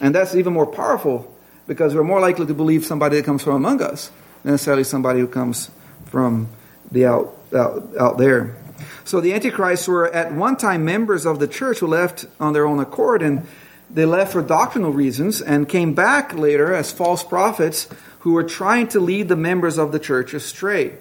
And 0.00 0.14
that's 0.14 0.34
even 0.34 0.52
more 0.52 0.66
powerful 0.66 1.32
because 1.66 1.94
we're 1.94 2.04
more 2.04 2.20
likely 2.20 2.46
to 2.46 2.54
believe 2.54 2.84
somebody 2.84 3.16
that 3.16 3.24
comes 3.24 3.42
from 3.42 3.54
among 3.54 3.82
us 3.82 4.10
than 4.42 4.52
necessarily 4.52 4.84
somebody 4.84 5.20
who 5.20 5.28
comes 5.28 5.70
from 6.06 6.48
the 6.90 7.06
out, 7.06 7.36
out, 7.54 7.88
out 7.98 8.18
there. 8.18 8.56
So 9.04 9.20
the 9.20 9.34
Antichrists 9.34 9.88
were 9.88 10.12
at 10.12 10.32
one 10.32 10.56
time 10.56 10.84
members 10.84 11.26
of 11.26 11.38
the 11.38 11.48
church 11.48 11.78
who 11.78 11.86
left 11.86 12.26
on 12.40 12.52
their 12.52 12.66
own 12.66 12.78
accord, 12.78 13.22
and 13.22 13.46
they 13.90 14.04
left 14.04 14.32
for 14.32 14.42
doctrinal 14.42 14.92
reasons 14.92 15.40
and 15.40 15.68
came 15.68 15.94
back 15.94 16.34
later 16.34 16.74
as 16.74 16.92
false 16.92 17.22
prophets 17.22 17.88
who 18.20 18.32
were 18.32 18.44
trying 18.44 18.88
to 18.88 19.00
lead 19.00 19.28
the 19.28 19.36
members 19.36 19.78
of 19.78 19.92
the 19.92 19.98
church 19.98 20.34
astray. 20.34 20.94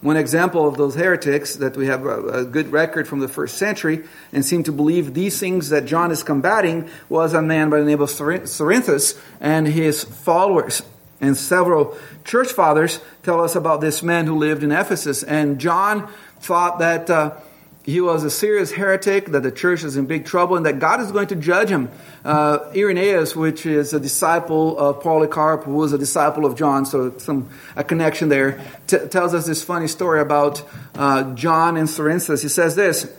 One 0.00 0.16
example 0.16 0.66
of 0.66 0.78
those 0.78 0.94
heretics 0.94 1.56
that 1.56 1.76
we 1.76 1.86
have 1.86 2.06
a, 2.06 2.44
good 2.44 2.72
record 2.72 3.06
from 3.06 3.20
the 3.20 3.28
first 3.28 3.58
century 3.58 4.04
and 4.32 4.44
seem 4.44 4.62
to 4.62 4.72
believe 4.72 5.12
these 5.12 5.38
things 5.38 5.68
that 5.68 5.84
John 5.84 6.10
is 6.10 6.22
combating 6.22 6.88
was 7.10 7.34
a 7.34 7.42
man 7.42 7.68
by 7.68 7.80
the 7.80 7.84
name 7.84 8.00
of 8.00 8.08
Cerinthus 8.08 9.20
and 9.40 9.66
his 9.68 10.02
followers. 10.02 10.82
And 11.20 11.36
several 11.36 11.98
church 12.24 12.48
fathers 12.48 13.00
tell 13.22 13.44
us 13.44 13.54
about 13.54 13.82
this 13.82 14.02
man 14.02 14.24
who 14.24 14.38
lived 14.38 14.64
in 14.64 14.72
Ephesus. 14.72 15.22
And 15.22 15.60
John 15.60 16.08
thought 16.40 16.78
that 16.78 17.10
uh, 17.10 17.34
he 17.82 18.00
was 18.00 18.24
a 18.24 18.30
serious 18.30 18.72
heretic, 18.72 19.26
that 19.26 19.42
the 19.42 19.50
church 19.50 19.84
is 19.84 19.96
in 19.96 20.06
big 20.06 20.26
trouble, 20.26 20.56
and 20.56 20.66
that 20.66 20.78
God 20.78 21.00
is 21.00 21.10
going 21.12 21.28
to 21.28 21.36
judge 21.36 21.70
him. 21.70 21.90
Uh, 22.24 22.58
Irenaeus, 22.74 23.34
which 23.34 23.64
is 23.64 23.94
a 23.94 24.00
disciple 24.00 24.78
of 24.78 25.02
Polycarp, 25.02 25.64
who 25.64 25.74
was 25.74 25.92
a 25.92 25.98
disciple 25.98 26.44
of 26.44 26.56
John, 26.56 26.84
so 26.84 27.16
some 27.18 27.48
a 27.76 27.82
connection 27.82 28.28
there, 28.28 28.60
t- 28.86 28.98
tells 29.08 29.32
us 29.32 29.46
this 29.46 29.62
funny 29.64 29.88
story 29.88 30.20
about 30.20 30.62
uh, 30.94 31.34
John 31.34 31.76
and 31.76 31.88
Cerinthus. 31.88 32.42
He 32.42 32.48
says 32.48 32.76
this. 32.76 33.10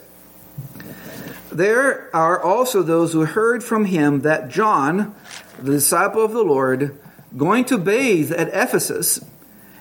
There 1.52 2.16
are 2.16 2.40
also 2.42 2.82
those 2.82 3.12
who 3.12 3.26
heard 3.26 3.64
from 3.64 3.86
him 3.86 4.22
that 4.22 4.50
John, 4.50 5.16
the 5.60 5.72
disciple 5.72 6.24
of 6.24 6.32
the 6.32 6.44
Lord, 6.44 6.98
going 7.36 7.66
to 7.66 7.78
bathe 7.78 8.32
at 8.32 8.48
Ephesus, 8.50 9.20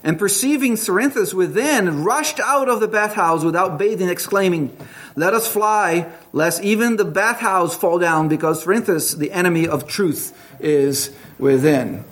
and 0.03 0.19
perceiving 0.19 0.75
Cerinthus 0.75 1.35
within, 1.35 2.05
rushed 2.05 2.41
out 2.41 2.69
of 2.69 2.81
the 2.81 2.89
bathhouse 2.89 3.45
without 3.45 3.79
bathing, 3.79 4.09
exclaiming, 4.09 4.75
Let 5.15 5.35
us 5.35 5.47
fly, 5.47 6.11
lest 6.33 6.63
even 6.63 6.97
the 6.97 7.05
bathhouse 7.05 7.75
fall 7.75 7.99
down, 7.99 8.29
because 8.29 8.65
Cerinthus, 8.65 9.17
the 9.17 9.33
enemy 9.33 9.69
of 9.69 9.87
truth, 9.87 10.37
is 10.59 11.13
within. 11.39 12.05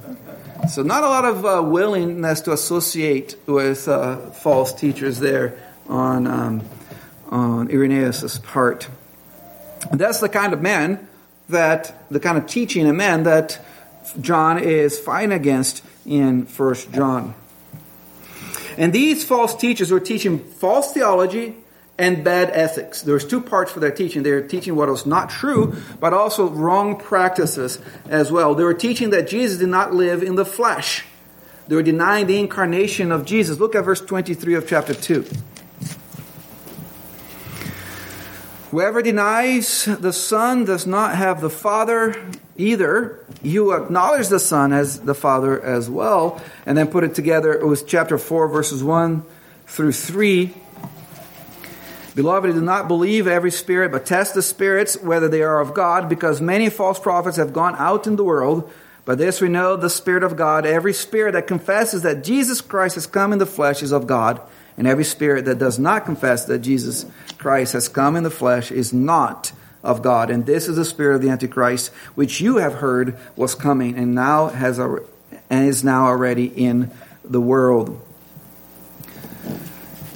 So, 0.69 0.83
not 0.83 1.03
a 1.03 1.09
lot 1.09 1.25
of 1.25 1.47
uh, 1.47 1.63
willingness 1.63 2.43
to 2.43 2.53
associate 2.53 3.37
with 3.47 3.89
uh, 3.89 4.31
false 4.33 4.75
teachers 4.75 5.19
there 5.19 5.59
on, 5.89 6.27
um, 6.27 6.69
on 7.31 7.71
Irenaeus' 7.71 8.39
part. 8.39 8.89
And 9.91 10.01
that's 10.01 10.21
the 10.21 10.29
kind 10.29 10.53
of 10.53 10.61
man 10.61 11.09
that, 11.49 11.95
the 12.11 12.21
kind 12.21 12.37
of 12.37 12.47
teaching 12.47 12.87
a 12.87 12.93
man 12.93 13.23
that 13.23 13.65
John 14.21 14.59
is 14.59 14.99
fighting 14.99 15.33
against 15.33 15.83
in 16.05 16.45
First 16.45 16.93
John. 16.93 17.35
And 18.79 18.93
these 18.93 19.25
false 19.25 19.57
teachers 19.57 19.91
were 19.91 20.01
teaching 20.01 20.39
false 20.39 20.93
theology 20.93 21.57
and 21.99 22.23
bad 22.23 22.51
ethics. 22.51 23.03
There's 23.03 23.27
two 23.27 23.41
parts 23.41 23.73
for 23.73 23.81
their 23.81 23.91
teaching. 23.91 24.23
They 24.23 24.31
were 24.31 24.41
teaching 24.41 24.77
what 24.77 24.89
was 24.89 25.05
not 25.05 25.31
true, 25.31 25.77
but 25.99 26.15
also 26.15 26.49
wrong 26.49 26.97
practices 26.97 27.81
as 28.09 28.31
well. 28.31 28.55
They 28.55 28.63
were 28.63 28.73
teaching 28.73 29.11
that 29.11 29.29
Jesus 29.29 29.59
did 29.59 29.69
not 29.69 29.93
live 29.93 30.23
in 30.23 30.37
the 30.37 30.45
flesh. 30.45 31.05
They 31.67 31.75
were 31.75 31.83
denying 31.83 32.29
the 32.29 32.39
incarnation 32.39 33.11
of 33.11 33.25
Jesus. 33.25 33.59
Look 33.59 33.75
at 33.75 33.85
verse 33.85 34.01
23 34.01 34.55
of 34.55 34.69
chapter 34.69 34.95
2. 34.95 35.27
Whoever 38.71 39.01
denies 39.01 39.87
the 39.87 40.13
Son 40.13 40.67
does 40.67 40.87
not 40.87 41.15
have 41.17 41.41
the 41.41 41.49
Father 41.49 42.15
either. 42.59 43.19
You 43.43 43.73
acknowledge 43.73 44.29
the 44.29 44.39
Son 44.39 44.75
as 44.75 45.01
the 45.01 45.15
Father 45.15 45.59
as 45.63 45.89
well, 45.89 46.39
and 46.67 46.77
then 46.77 46.89
put 46.89 47.03
it 47.03 47.15
together 47.15 47.53
It 47.55 47.67
was 47.67 47.83
chapter 47.83 48.19
4, 48.19 48.49
verses 48.49 48.85
1 48.85 49.23
through 49.67 49.93
3. 49.93 50.55
Beloved, 52.15 52.53
do 52.53 52.61
not 52.61 52.89
believe 52.89 53.27
every 53.27 53.51
spirit, 53.51 53.91
but 53.91 54.05
test 54.05 54.35
the 54.35 54.43
spirits 54.43 55.01
whether 55.01 55.29
they 55.29 55.43
are 55.43 55.61
of 55.61 55.73
God, 55.73 56.09
because 56.09 56.41
many 56.41 56.69
false 56.69 56.99
prophets 56.99 57.39
have 57.39 57.55
gone 57.55 57.77
out 57.79 58.07
in 58.07 58.17
the 58.17 58.25
world. 58.25 58.71
By 59.07 59.15
this 59.15 59.41
we 59.41 59.49
know 59.49 59.77
the 59.77 59.89
Spirit 59.89 60.23
of 60.23 60.37
God. 60.37 60.67
Every 60.67 60.93
spirit 60.93 61.33
that 61.33 61.47
confesses 61.47 62.03
that 62.03 62.23
Jesus 62.23 62.61
Christ 62.61 62.97
has 62.97 63.07
come 63.07 63.33
in 63.33 63.39
the 63.39 63.47
flesh 63.47 63.83
is 63.83 63.93
of 63.93 64.07
God, 64.07 64.43
and 64.79 64.87
every 64.87 65.05
spirit 65.05 65.45
that 65.47 65.59
does 65.59 65.79
not 65.79 66.07
confess 66.07 66.45
that 66.45 66.61
Jesus 66.61 67.05
Christ 67.37 67.73
has 67.73 67.89
come 67.89 68.15
in 68.17 68.23
the 68.23 68.31
flesh 68.31 68.71
is 68.71 68.93
not 68.93 69.53
of 69.83 70.03
God. 70.03 70.31
And 70.31 70.47
this 70.47 70.69
is 70.69 70.77
the 70.77 70.85
spirit 70.85 71.17
of 71.17 71.23
the 71.23 71.31
Antichrist, 71.31 71.93
which 72.15 72.41
you 72.41 72.57
have 72.59 72.75
heard 72.75 73.19
was 73.35 73.57
coming, 73.57 73.99
and 73.99 74.15
now 74.15 74.47
has 74.47 74.79
a, 74.79 74.99
and 75.51 75.69
is 75.69 75.83
now 75.83 76.07
already 76.07 76.47
in 76.47 76.93
the 77.25 77.41
world. 77.41 78.01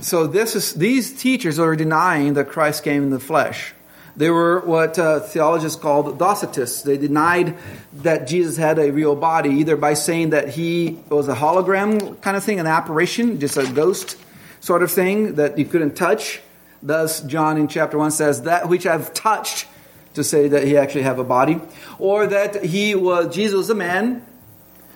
So 0.00 0.26
this 0.28 0.54
is 0.54 0.74
these 0.74 1.12
teachers 1.12 1.58
are 1.58 1.76
denying 1.76 2.34
that 2.34 2.48
Christ 2.48 2.84
came 2.84 3.02
in 3.02 3.10
the 3.10 3.20
flesh. 3.20 3.74
They 4.16 4.30
were 4.30 4.60
what 4.60 4.98
uh, 4.98 5.20
theologians 5.20 5.74
called 5.74 6.18
Docetists. 6.18 6.84
They 6.84 6.98
denied 6.98 7.56
that 8.02 8.26
Jesus 8.26 8.56
had 8.56 8.78
a 8.78 8.92
real 8.92 9.16
body, 9.16 9.50
either 9.60 9.76
by 9.76 9.94
saying 9.94 10.30
that 10.30 10.50
he 10.50 10.98
was 11.08 11.28
a 11.28 11.34
hologram 11.34 12.20
kind 12.20 12.36
of 12.36 12.44
thing, 12.44 12.60
an 12.60 12.66
apparition, 12.66 13.40
just 13.40 13.56
a 13.56 13.66
ghost 13.72 14.16
sort 14.62 14.84
of 14.84 14.92
thing 14.92 15.34
that 15.34 15.58
you 15.58 15.64
couldn't 15.64 15.96
touch. 15.96 16.40
Thus, 16.82 17.20
John 17.20 17.58
in 17.58 17.68
chapter 17.68 17.98
1 17.98 18.12
says, 18.12 18.42
That 18.42 18.68
which 18.68 18.86
I've 18.86 19.12
touched, 19.12 19.66
to 20.14 20.22
say 20.22 20.48
that 20.48 20.64
he 20.64 20.76
actually 20.76 21.02
have 21.02 21.18
a 21.18 21.24
body. 21.24 21.60
Or 21.98 22.26
that 22.26 22.64
he 22.64 22.94
was, 22.94 23.34
Jesus 23.34 23.56
was 23.56 23.70
a 23.70 23.74
man, 23.74 24.24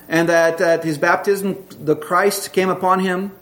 and 0.08 0.28
that 0.28 0.60
at 0.60 0.84
his 0.84 0.98
baptism, 0.98 1.66
the 1.80 1.96
Christ 1.96 2.52
came 2.52 2.68
upon 2.68 3.00
him, 3.00 3.32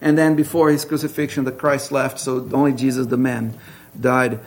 and 0.00 0.16
then 0.16 0.36
before 0.36 0.70
his 0.70 0.84
crucifixion, 0.84 1.44
the 1.44 1.52
Christ 1.52 1.90
left, 1.90 2.20
so 2.20 2.48
only 2.52 2.72
Jesus, 2.72 3.08
the 3.08 3.16
man, 3.16 3.58
died. 3.98 4.38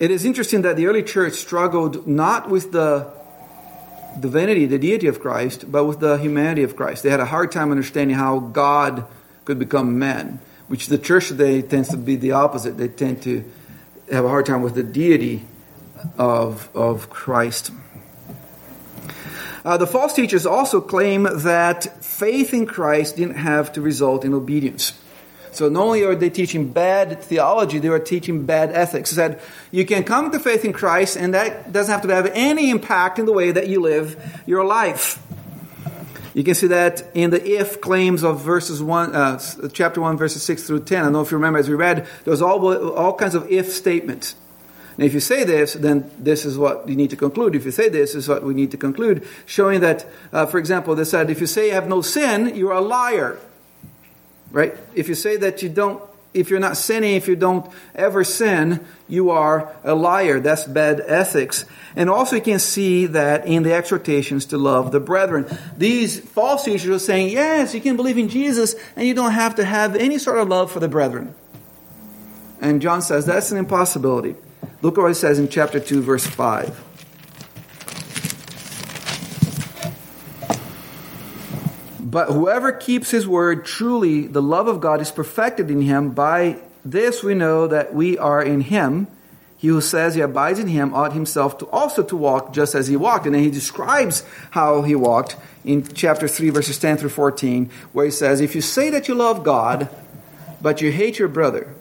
It 0.00 0.10
is 0.10 0.24
interesting 0.24 0.62
that 0.62 0.76
the 0.76 0.86
early 0.86 1.02
church 1.02 1.34
struggled 1.34 2.06
not 2.06 2.48
with 2.48 2.72
the 2.72 3.12
divinity, 4.18 4.64
the 4.64 4.78
deity 4.78 5.06
of 5.06 5.20
Christ, 5.20 5.70
but 5.70 5.84
with 5.84 6.00
the 6.00 6.16
humanity 6.16 6.62
of 6.62 6.76
Christ. 6.76 7.02
They 7.02 7.10
had 7.10 7.20
a 7.20 7.26
hard 7.26 7.52
time 7.52 7.70
understanding 7.70 8.16
how 8.16 8.38
God 8.38 9.06
could 9.44 9.58
become 9.58 9.98
man, 9.98 10.40
which 10.68 10.86
the 10.86 10.98
church 10.98 11.28
today 11.28 11.62
tends 11.62 11.88
to 11.90 11.96
be 11.96 12.16
the 12.16 12.32
opposite. 12.32 12.76
They 12.76 12.88
tend 12.88 13.22
to 13.22 13.44
have 14.10 14.24
a 14.24 14.28
hard 14.28 14.46
time 14.46 14.62
with 14.62 14.74
the 14.74 14.82
deity 14.82 15.44
of, 16.18 16.68
of 16.74 17.10
Christ. 17.10 17.70
Uh, 19.64 19.78
the 19.78 19.86
false 19.86 20.12
teachers 20.12 20.44
also 20.44 20.80
claim 20.80 21.22
that 21.22 22.04
faith 22.04 22.52
in 22.52 22.66
Christ 22.66 23.16
didn't 23.16 23.36
have 23.36 23.72
to 23.72 23.80
result 23.80 24.24
in 24.24 24.34
obedience. 24.34 24.92
So 25.52 25.68
not 25.68 25.84
only 25.84 26.02
are 26.02 26.16
they 26.16 26.30
teaching 26.30 26.72
bad 26.72 27.22
theology, 27.22 27.78
they 27.78 27.88
are 27.88 28.00
teaching 28.00 28.44
bad 28.44 28.72
ethics. 28.72 29.10
They 29.10 29.16
said 29.16 29.40
you 29.70 29.86
can 29.86 30.02
come 30.02 30.32
to 30.32 30.40
faith 30.40 30.64
in 30.64 30.72
Christ, 30.72 31.16
and 31.16 31.32
that 31.32 31.72
doesn't 31.72 31.92
have 31.92 32.02
to 32.02 32.14
have 32.14 32.30
any 32.34 32.70
impact 32.70 33.18
in 33.18 33.24
the 33.24 33.32
way 33.32 33.52
that 33.52 33.68
you 33.68 33.80
live 33.80 34.42
your 34.46 34.64
life. 34.64 35.23
You 36.34 36.44
can 36.44 36.54
see 36.54 36.66
that 36.66 37.04
in 37.14 37.30
the 37.30 37.42
if 37.42 37.80
claims 37.80 38.22
of 38.24 38.40
verses 38.40 38.82
one, 38.82 39.14
uh, 39.14 39.40
chapter 39.72 40.00
one, 40.00 40.16
verses 40.16 40.42
six 40.42 40.64
through 40.64 40.80
ten. 40.80 41.00
I 41.00 41.02
don't 41.04 41.12
know 41.12 41.22
if 41.22 41.30
you 41.30 41.36
remember 41.36 41.58
as 41.60 41.68
we 41.68 41.74
read, 41.74 42.06
there 42.24 42.30
was 42.30 42.42
all 42.42 42.94
all 42.94 43.14
kinds 43.14 43.34
of 43.34 43.50
if 43.50 43.70
statements. 43.70 44.34
And 44.96 45.04
if 45.04 45.14
you 45.14 45.20
say 45.20 45.42
this, 45.42 45.74
then 45.74 46.10
this 46.18 46.44
is 46.44 46.56
what 46.56 46.88
you 46.88 46.94
need 46.94 47.10
to 47.10 47.16
conclude. 47.16 47.56
If 47.56 47.64
you 47.64 47.72
say 47.72 47.88
this, 47.88 48.12
this 48.12 48.24
is 48.24 48.28
what 48.28 48.44
we 48.44 48.54
need 48.54 48.70
to 48.70 48.76
conclude, 48.76 49.26
showing 49.44 49.80
that, 49.80 50.06
uh, 50.32 50.46
for 50.46 50.58
example, 50.58 50.94
they 50.94 51.04
said, 51.04 51.30
if 51.30 51.40
you 51.40 51.48
say 51.48 51.66
you 51.66 51.72
have 51.72 51.88
no 51.88 52.00
sin, 52.00 52.54
you're 52.54 52.72
a 52.72 52.80
liar 52.80 53.38
right? 54.54 54.74
If 54.94 55.08
you 55.08 55.16
say 55.16 55.36
that 55.38 55.62
you 55.62 55.68
don't, 55.68 56.00
if 56.34 56.50
you're 56.50 56.60
not 56.60 56.76
sinning, 56.76 57.14
if 57.14 57.28
you 57.28 57.36
don't 57.36 57.70
ever 57.94 58.24
sin, 58.24 58.84
you 59.08 59.30
are 59.30 59.74
a 59.84 59.94
liar. 59.94 60.40
That's 60.40 60.64
bad 60.64 61.00
ethics. 61.06 61.64
And 61.96 62.10
also 62.10 62.36
you 62.36 62.42
can 62.42 62.58
see 62.58 63.06
that 63.06 63.46
in 63.46 63.62
the 63.62 63.72
exhortations 63.72 64.46
to 64.46 64.58
love 64.58 64.92
the 64.92 65.00
brethren. 65.00 65.46
These 65.78 66.20
false 66.20 66.64
teachers 66.64 66.90
are 66.90 66.98
saying, 66.98 67.30
yes, 67.30 67.74
you 67.74 67.80
can 67.80 67.96
believe 67.96 68.18
in 68.18 68.28
Jesus 68.28 68.74
and 68.96 69.06
you 69.06 69.14
don't 69.14 69.32
have 69.32 69.54
to 69.54 69.64
have 69.64 69.94
any 69.94 70.18
sort 70.18 70.38
of 70.38 70.48
love 70.48 70.72
for 70.72 70.80
the 70.80 70.88
brethren. 70.88 71.34
And 72.60 72.82
John 72.82 73.00
says 73.00 73.26
that's 73.26 73.52
an 73.52 73.58
impossibility. 73.58 74.34
Look 74.82 74.96
what 74.96 75.08
he 75.08 75.14
says 75.14 75.38
in 75.38 75.48
chapter 75.48 75.80
2, 75.80 76.02
verse 76.02 76.26
5. 76.26 76.93
But 82.14 82.28
whoever 82.28 82.70
keeps 82.70 83.10
his 83.10 83.26
word, 83.26 83.64
truly 83.64 84.28
the 84.28 84.40
love 84.40 84.68
of 84.68 84.80
God 84.80 85.00
is 85.00 85.10
perfected 85.10 85.68
in 85.68 85.82
him. 85.82 86.10
By 86.10 86.58
this 86.84 87.24
we 87.24 87.34
know 87.34 87.66
that 87.66 87.92
we 87.92 88.16
are 88.18 88.40
in 88.40 88.60
him. 88.60 89.08
He 89.58 89.66
who 89.66 89.80
says 89.80 90.14
he 90.14 90.20
abides 90.20 90.60
in 90.60 90.68
him 90.68 90.94
ought 90.94 91.12
himself 91.12 91.58
to 91.58 91.66
also 91.70 92.04
to 92.04 92.16
walk 92.16 92.54
just 92.54 92.76
as 92.76 92.86
he 92.86 92.94
walked. 92.94 93.26
And 93.26 93.34
then 93.34 93.42
he 93.42 93.50
describes 93.50 94.22
how 94.52 94.82
he 94.82 94.94
walked 94.94 95.34
in 95.64 95.82
chapter 95.88 96.28
3, 96.28 96.50
verses 96.50 96.78
10 96.78 96.98
through 96.98 97.08
14, 97.08 97.68
where 97.92 98.04
he 98.04 98.12
says, 98.12 98.40
If 98.40 98.54
you 98.54 98.60
say 98.60 98.90
that 98.90 99.08
you 99.08 99.16
love 99.16 99.42
God, 99.42 99.88
but 100.62 100.80
you 100.80 100.92
hate 100.92 101.18
your 101.18 101.26
brother, 101.26 101.74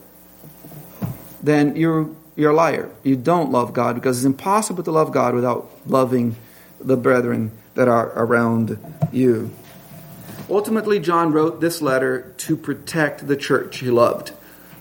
then 1.43 1.75
you're, 1.75 2.09
you're 2.35 2.53
a 2.53 2.55
liar. 2.55 2.89
You 3.03 3.17
don't 3.17 3.51
love 3.51 3.71
God 3.71 3.93
because 3.93 4.17
it's 4.17 4.25
impossible 4.25 4.81
to 4.81 4.91
love 4.91 5.11
God 5.11 5.35
without 5.35 5.69
loving 5.85 6.37
the 6.79 6.97
brethren 6.97 7.51
that 7.75 7.87
are 7.87 8.11
around 8.15 8.79
you. 9.11 9.51
Ultimately, 10.53 10.99
John 10.99 11.31
wrote 11.31 11.61
this 11.61 11.81
letter 11.81 12.31
to 12.37 12.55
protect 12.55 13.27
the 13.27 13.35
church 13.35 13.79
he 13.79 13.89
loved. 13.89 14.33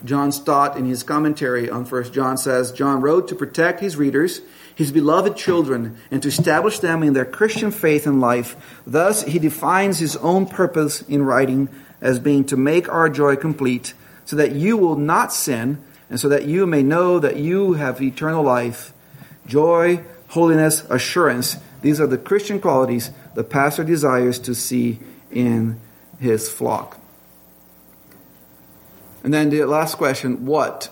John 0.05 0.31
Stott, 0.31 0.77
in 0.77 0.85
his 0.85 1.03
commentary 1.03 1.71
on 1.71 1.87
1 1.87 2.13
John, 2.13 2.37
says 2.37 2.73
John 2.73 3.01
wrote 3.01 3.29
to 3.29 3.35
protect 3.35 3.81
his 3.81 3.97
readers, 3.97 4.43
his 4.75 4.93
beloved 4.93 5.35
children, 5.35 5.97
and 6.11 6.21
to 6.21 6.29
establish 6.29 6.81
them 6.81 7.03
in 7.03 7.15
their 7.15 7.25
Christian 7.25 7.71
faith 7.71 8.07
and 8.07 8.21
life. 8.21 8.55
Thus, 8.87 9.23
he 9.23 9.39
defines 9.39 9.99
his 9.99 10.15
own 10.17 10.45
purpose 10.45 11.01
in 11.09 11.23
writing 11.23 11.71
as 12.03 12.19
being 12.19 12.45
to 12.45 12.57
make 12.59 12.87
our 12.91 13.09
joy 13.09 13.37
complete, 13.37 13.95
so 14.27 14.37
that 14.37 14.53
you 14.53 14.77
will 14.77 14.97
not 14.97 15.33
sin, 15.33 15.83
and 16.11 16.21
so 16.21 16.29
that 16.29 16.45
you 16.45 16.67
may 16.67 16.83
know 16.83 17.19
that 17.19 17.39
you 17.39 17.73
have 17.73 18.03
eternal 18.03 18.45
life. 18.45 18.93
Joy, 19.47 20.05
holiness, 20.29 20.85
assurance, 20.91 21.57
these 21.81 21.99
are 21.99 22.07
the 22.07 22.19
Christian 22.19 22.61
qualities 22.61 23.11
the 23.35 23.43
pastor 23.43 23.85
desires 23.85 24.39
to 24.41 24.55
see 24.55 25.01
in 25.33 25.81
his 26.19 26.51
flock. 26.51 26.99
And 29.25 29.33
then 29.33 29.51
the 29.51 29.65
last 29.65 29.97
question 29.97 30.47
what? 30.47 30.91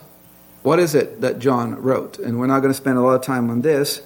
What 0.63 0.79
is 0.79 0.95
it 0.95 1.21
that 1.23 1.39
John 1.39 1.77
wrote? 1.77 2.19
And 2.19 2.39
we're 2.39 2.47
not 2.47 2.61
going 2.61 2.73
to 2.73 2.77
spend 2.77 2.99
a 2.99 3.01
lot 3.01 3.15
of 3.15 3.23
time 3.23 3.51
on 3.51 3.63
this. 3.63 4.03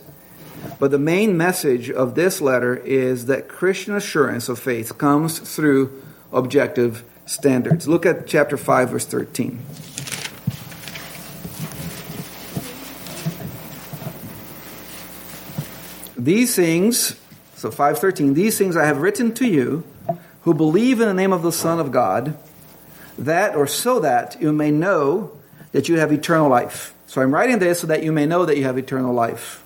But 0.78 0.90
the 0.90 0.98
main 0.98 1.36
message 1.36 1.90
of 1.90 2.14
this 2.14 2.40
letter 2.40 2.76
is 2.76 3.26
that 3.26 3.48
Christian 3.48 3.94
assurance 3.94 4.48
of 4.48 4.58
faith 4.58 4.96
comes 4.96 5.38
through 5.38 6.02
objective 6.32 7.04
standards. 7.26 7.86
Look 7.86 8.06
at 8.06 8.26
chapter 8.26 8.56
5, 8.56 8.90
verse 8.90 9.04
13. 9.04 9.60
These 16.16 16.56
things, 16.56 17.16
so 17.56 17.70
513, 17.70 18.32
these 18.32 18.56
things 18.56 18.76
I 18.76 18.86
have 18.86 18.98
written 18.98 19.34
to 19.34 19.46
you 19.46 19.84
who 20.44 20.54
believe 20.54 21.00
in 21.00 21.08
the 21.08 21.14
name 21.14 21.32
of 21.32 21.42
the 21.42 21.52
Son 21.52 21.80
of 21.80 21.90
God, 21.90 22.36
that 23.18 23.56
or 23.56 23.66
so 23.66 24.00
that 24.00 24.40
you 24.40 24.52
may 24.52 24.70
know 24.70 25.32
that 25.72 25.88
you 25.88 25.98
have 25.98 26.12
eternal 26.12 26.48
life. 26.48 26.94
So 27.06 27.22
I'm 27.22 27.32
writing 27.32 27.58
this 27.58 27.80
so 27.80 27.86
that 27.86 28.02
you 28.02 28.12
may 28.12 28.26
know 28.26 28.44
that 28.44 28.56
you 28.56 28.64
have 28.64 28.76
eternal 28.76 29.12
life. 29.14 29.62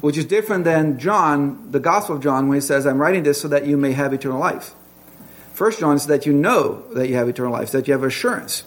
Which 0.00 0.16
is 0.16 0.26
different 0.26 0.64
than 0.64 0.98
John, 0.98 1.72
the 1.72 1.80
Gospel 1.80 2.16
of 2.16 2.22
John, 2.22 2.48
when 2.48 2.56
he 2.56 2.60
says, 2.60 2.86
I'm 2.86 3.00
writing 3.00 3.22
this 3.22 3.40
so 3.40 3.48
that 3.48 3.66
you 3.66 3.76
may 3.76 3.92
have 3.92 4.12
eternal 4.12 4.38
life. 4.38 4.74
First 5.54 5.80
John 5.80 5.96
is 5.96 6.06
that 6.06 6.26
you 6.26 6.32
know 6.32 6.82
that 6.94 7.08
you 7.08 7.16
have 7.16 7.28
eternal 7.28 7.52
life, 7.52 7.72
that 7.72 7.88
you 7.88 7.92
have 7.92 8.04
assurance. 8.04 8.64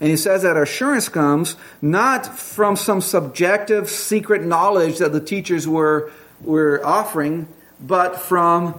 And 0.00 0.10
he 0.10 0.16
says 0.16 0.42
that 0.42 0.56
assurance 0.56 1.08
comes 1.08 1.56
not 1.80 2.26
from 2.26 2.76
some 2.76 3.00
subjective 3.00 3.88
secret 3.88 4.42
knowledge 4.42 4.98
that 4.98 5.12
the 5.12 5.20
teachers 5.20 5.66
were, 5.66 6.10
were 6.42 6.84
offering, 6.84 7.48
but 7.80 8.20
from 8.20 8.78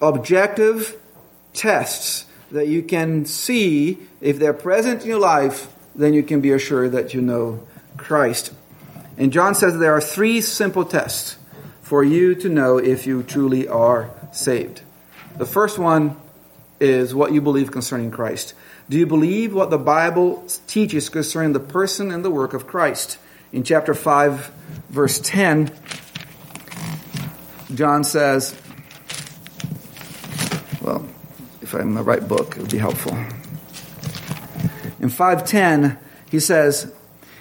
objective 0.00 0.96
tests 1.52 2.26
that 2.50 2.68
you 2.68 2.82
can 2.82 3.26
see 3.26 3.98
if 4.20 4.38
they're 4.38 4.52
present 4.52 5.02
in 5.02 5.08
your 5.08 5.20
life, 5.20 5.72
then 5.94 6.14
you 6.14 6.22
can 6.22 6.40
be 6.40 6.52
assured 6.52 6.92
that 6.92 7.12
you 7.12 7.20
know 7.20 7.66
Christ. 7.96 8.52
And 9.16 9.32
John 9.32 9.54
says 9.54 9.78
there 9.78 9.94
are 9.94 10.00
three 10.00 10.40
simple 10.40 10.84
tests 10.84 11.36
for 11.82 12.04
you 12.04 12.34
to 12.36 12.48
know 12.48 12.78
if 12.78 13.06
you 13.06 13.22
truly 13.22 13.66
are 13.66 14.10
saved. 14.32 14.82
The 15.36 15.46
first 15.46 15.78
one 15.78 16.16
is 16.80 17.14
what 17.14 17.32
you 17.32 17.40
believe 17.40 17.72
concerning 17.72 18.10
Christ. 18.10 18.54
Do 18.88 18.98
you 18.98 19.06
believe 19.06 19.54
what 19.54 19.70
the 19.70 19.78
Bible 19.78 20.46
teaches 20.66 21.08
concerning 21.08 21.52
the 21.52 21.60
person 21.60 22.10
and 22.12 22.24
the 22.24 22.30
work 22.30 22.54
of 22.54 22.66
Christ? 22.66 23.18
In 23.52 23.62
chapter 23.64 23.94
5, 23.94 24.52
verse 24.90 25.18
10, 25.20 25.72
John 27.74 28.04
says, 28.04 28.54
well, 30.80 31.06
if 31.68 31.74
I'm 31.74 31.88
in 31.88 31.94
the 31.94 32.02
right 32.02 32.26
book, 32.26 32.56
it 32.56 32.62
would 32.62 32.70
be 32.70 32.78
helpful. 32.78 33.12
In 35.00 35.10
510, 35.10 35.98
he 36.30 36.40
says, 36.40 36.90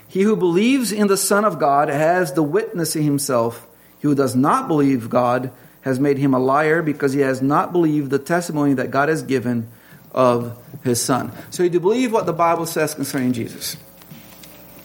He 0.10 0.24
who 0.24 0.36
believes 0.36 0.92
in 0.92 1.08
the 1.08 1.16
Son 1.16 1.46
of 1.46 1.60
God 1.60 1.88
has 1.88 2.34
the 2.34 2.44
witness 2.44 2.98
in 2.98 3.04
himself. 3.04 3.66
He 4.02 4.08
who 4.10 4.16
does 4.16 4.36
not 4.36 4.68
believe 4.68 5.10
God 5.10 5.52
has 5.82 5.98
made 5.98 6.18
him 6.18 6.34
a 6.34 6.40
liar 6.40 6.82
because 6.82 7.14
he 7.14 7.22
has 7.22 7.42
not 7.42 7.72
believed 7.72 8.12
the 8.12 8.20
testimony 8.20 8.74
that 8.74 8.92
God 8.92 9.08
has 9.08 9.22
given 9.22 9.70
of 10.12 10.62
his 10.84 11.02
Son. 11.02 11.32
So 11.50 11.64
you 11.64 11.70
do 11.70 11.80
believe 11.80 12.12
what 12.12 12.26
the 12.26 12.34
Bible 12.34 12.66
says 12.66 12.94
concerning 12.94 13.32
Jesus. 13.32 13.78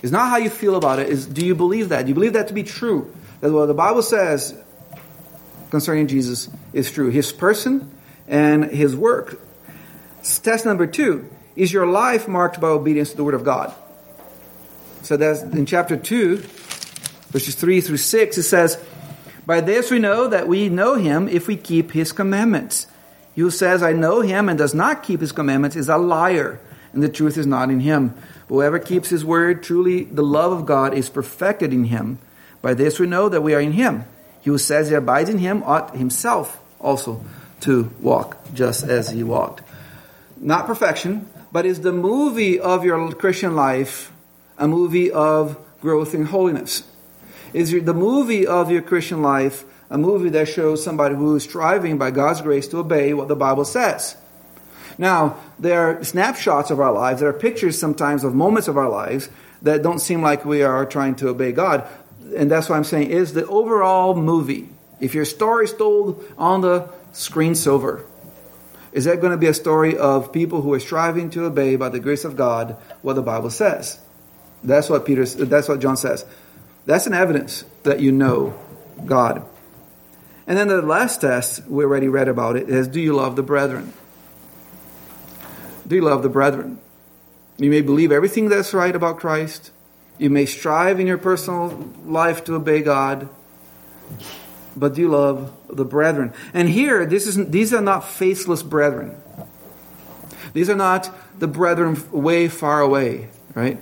It's 0.05 0.13
not 0.13 0.31
how 0.31 0.37
you 0.37 0.51
feel 0.51 0.77
about 0.77 1.01
it, 1.01 1.09
is 1.09 1.27
do 1.27 1.45
you 1.45 1.57
believe 1.57 1.89
that? 1.89 2.03
Do 2.03 2.11
you 2.11 2.15
believe 2.15 2.35
that 2.35 2.47
to 2.49 2.55
be 2.55 2.63
true? 2.63 3.13
That 3.41 3.51
what 3.51 3.67
the 3.67 3.75
Bible 3.75 4.03
says 4.03 4.55
concerning 5.71 6.07
Jesus 6.07 6.49
is 6.73 6.93
true. 6.93 7.11
His 7.11 7.33
person 7.33 7.91
and 8.29 8.65
his 8.65 8.97
work. 8.97 9.41
Test 10.23 10.65
number 10.65 10.87
two 10.87 11.29
is 11.57 11.73
your 11.73 11.87
life 11.87 12.29
marked 12.29 12.61
by 12.61 12.69
obedience 12.69 13.11
to 13.11 13.17
the 13.17 13.25
Word 13.25 13.35
of 13.35 13.45
God? 13.45 13.75
So 15.03 15.17
that's 15.17 15.43
in 15.43 15.67
chapter 15.67 15.97
2, 15.97 16.37
verses 17.31 17.55
3 17.57 17.81
through 17.81 17.97
6, 17.97 18.39
it 18.39 18.43
says, 18.45 18.83
By 19.45 19.61
this 19.61 19.91
we 19.91 19.99
know 19.99 20.29
that 20.29 20.49
we 20.49 20.69
know 20.69 20.95
him 20.95 21.29
if 21.29 21.49
we 21.49 21.57
keep 21.57 21.91
his 21.91 22.13
commandments. 22.13 22.87
He 23.35 23.41
who 23.41 23.51
says, 23.51 23.83
I 23.83 23.93
know 23.93 24.21
him 24.21 24.49
and 24.49 24.57
does 24.57 24.75
not 24.75 25.03
keep 25.03 25.21
his 25.21 25.33
commandments 25.33 25.77
is 25.77 25.89
a 25.89 25.99
liar, 25.99 26.61
and 26.93 27.03
the 27.03 27.09
truth 27.09 27.37
is 27.37 27.47
not 27.47 27.71
in 27.71 27.81
him. 27.81 28.15
Whoever 28.49 28.79
keeps 28.79 29.09
his 29.09 29.25
word, 29.25 29.63
truly 29.63 30.05
the 30.05 30.23
love 30.23 30.53
of 30.53 30.67
God 30.67 30.95
is 30.95 31.11
perfected 31.11 31.73
in 31.73 31.85
him. 31.85 32.19
By 32.61 32.75
this 32.75 32.99
we 32.99 33.07
know 33.07 33.29
that 33.29 33.43
we 33.43 33.55
are 33.55 33.61
in 33.61 33.73
him. 33.73 34.05
He 34.41 34.51
who 34.51 34.59
says 34.59 34.89
he 34.89 34.95
abides 34.95 35.31
in 35.31 35.39
him 35.39 35.63
ought 35.65 35.97
himself 35.97 36.61
also 36.79 37.25
to 37.63 37.91
walk 38.01 38.37
just 38.55 38.85
as 38.85 39.11
he 39.11 39.23
walked. 39.23 39.63
Not 40.37 40.67
perfection, 40.67 41.29
but 41.51 41.67
is 41.67 41.81
the 41.81 41.93
movie 41.93 42.59
of 42.59 42.85
your 42.85 43.13
Christian 43.13 43.55
life 43.55 44.13
a 44.59 44.69
movie 44.69 45.11
of 45.11 45.59
growth 45.81 46.15
in 46.15 46.27
holiness? 46.27 46.83
Is 47.53 47.71
the 47.71 47.95
movie 47.95 48.47
of 48.47 48.71
your 48.71 48.83
Christian 48.83 49.23
life 49.23 49.65
a 49.91 49.99
movie 49.99 50.31
that 50.31 50.49
shows 50.49 50.83
somebody 50.83 51.15
who 51.15 51.37
is 51.37 51.45
striving 51.45 51.99
by 51.99 52.11
God's 52.11 52.41
grace 52.41 52.67
to 52.69 52.79
obey 52.79 53.13
what 53.13 53.29
the 53.29 53.37
Bible 53.37 53.65
says? 53.65 54.17
Now, 54.99 55.37
there 55.59 55.99
are 55.99 56.05
snapshots 56.05 56.71
of 56.71 56.81
our 56.81 56.93
lives, 56.93 57.21
there 57.21 57.29
are 57.29 57.35
pictures 57.35 57.79
sometimes 57.79 58.25
of 58.25 58.35
moments 58.35 58.69
of 58.69 58.77
our 58.77 58.89
lives 58.89 59.29
that 59.63 59.83
don't 59.83 60.01
seem 60.01 60.23
like 60.23 60.45
we 60.45 60.63
are 60.63 60.85
trying 60.87 61.15
to 61.17 61.29
obey 61.29 61.53
God. 61.53 61.87
And 62.37 62.51
that's 62.51 62.69
why 62.69 62.77
I'm 62.77 62.85
saying 62.85 63.11
is 63.11 63.33
the 63.33 63.47
overall 63.47 64.15
movie. 64.15 64.69
If 65.03 65.17
your 65.17 65.25
story 65.25 65.65
is 65.65 65.75
told 65.75 66.25
on 66.39 66.61
the 66.61 66.89
screen 67.13 67.57
silver, 67.57 68.05
is 68.93 69.05
that 69.07 69.21
going 69.21 69.33
to 69.33 69.37
be 69.37 69.49
a 69.49 69.55
story 69.55 69.99
of 69.99 70.33
people 70.33 70.63
who 70.63 70.73
are 70.75 70.81
striving 70.81 71.29
to 71.31 71.45
obey 71.45 71.75
by 71.75 71.89
the 71.89 71.99
grace 71.99 72.25
of 72.25 72.37
God 72.37 72.77
what 73.03 73.15
the 73.15 73.23
Bible 73.23 73.51
says? 73.51 73.99
That's 74.63 74.89
what 74.89 75.05
Peter 75.05 75.25
that's 75.27 75.69
what 75.69 75.81
John 75.81 75.97
says. 75.97 76.25
That's 76.87 77.09
an 77.09 77.15
evidence 77.15 77.65
that 77.83 77.99
you 77.99 78.13
know 78.13 78.57
God. 79.05 79.45
And 80.47 80.57
then 80.57 80.69
the 80.69 80.83
last 80.83 81.21
test, 81.21 81.67
we 81.67 81.83
already 81.83 82.07
read 82.07 82.29
about 82.29 82.57
it, 82.57 82.69
is 82.69 82.87
do 82.87 83.01
you 83.01 83.13
love 83.13 83.35
the 83.35 83.43
brethren? 83.43 83.93
Do 85.85 85.97
you 85.97 86.03
love 86.03 86.23
the 86.23 86.29
brethren? 86.29 86.79
You 87.59 87.71
may 87.71 87.81
believe 87.81 88.13
everything 88.13 88.49
that's 88.49 88.73
right 88.73 88.95
about 88.95 89.19
Christ. 89.19 89.73
You 90.19 90.31
may 90.31 90.47
strive 90.47 91.01
in 91.01 91.09
your 91.09 91.19
personal 91.19 91.91
life 92.07 92.45
to 92.45 92.55
obey 92.55 92.83
God. 92.83 93.29
But 94.77 94.95
do 94.95 95.03
you 95.03 95.09
love 95.09 95.53
the 95.69 95.85
brethren? 95.85 96.33
And 96.55 96.69
here, 96.69 97.05
this 97.07 97.27
is, 97.27 97.37
these 97.49 97.75
are 97.75 97.81
not 97.81 98.09
faceless 98.09 98.63
brethren. 98.63 99.17
These 100.53 100.71
are 100.71 100.77
not 100.77 101.11
the 101.39 101.49
brethren 101.49 102.03
way 102.11 102.49
far 102.49 102.81
away, 102.81 103.29
right? 103.55 103.79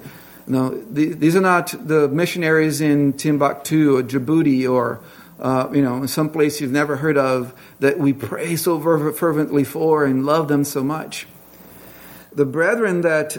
No, 0.47 0.71
these 0.71 1.37
are 1.37 1.41
not 1.41 1.75
the 1.79 2.09
missionaries 2.09 2.81
in 2.81 3.13
Timbuktu 3.13 3.97
or 3.97 4.03
Djibouti 4.03 4.69
or 4.69 5.01
uh, 5.41 5.71
you 5.73 5.81
know, 5.81 6.05
some 6.07 6.29
place 6.29 6.61
you've 6.61 6.71
never 6.71 6.97
heard 6.97 7.17
of 7.17 7.55
that 7.81 7.99
we 7.99 8.13
pray 8.13 8.57
so 8.57 8.79
fervently 9.13 9.65
for 9.65 10.05
and 10.05 10.27
love 10.27 10.49
them 10.49 10.65
so 10.65 10.85
much. 10.85 11.27
The 12.33 12.45
brethren 12.45 13.01
that 13.01 13.39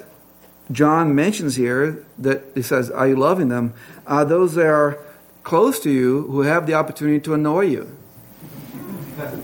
John 0.71 1.13
mentions 1.13 1.55
here, 1.55 2.03
that 2.17 2.43
he 2.55 2.61
says, 2.61 2.89
Are 2.89 3.07
you 3.07 3.15
loving 3.15 3.49
them? 3.49 3.73
are 4.07 4.25
those 4.25 4.55
that 4.55 4.65
are 4.65 4.99
close 5.43 5.79
to 5.81 5.89
you 5.89 6.23
who 6.23 6.41
have 6.41 6.67
the 6.67 6.73
opportunity 6.75 7.19
to 7.21 7.33
annoy 7.33 7.61
you. 7.61 7.97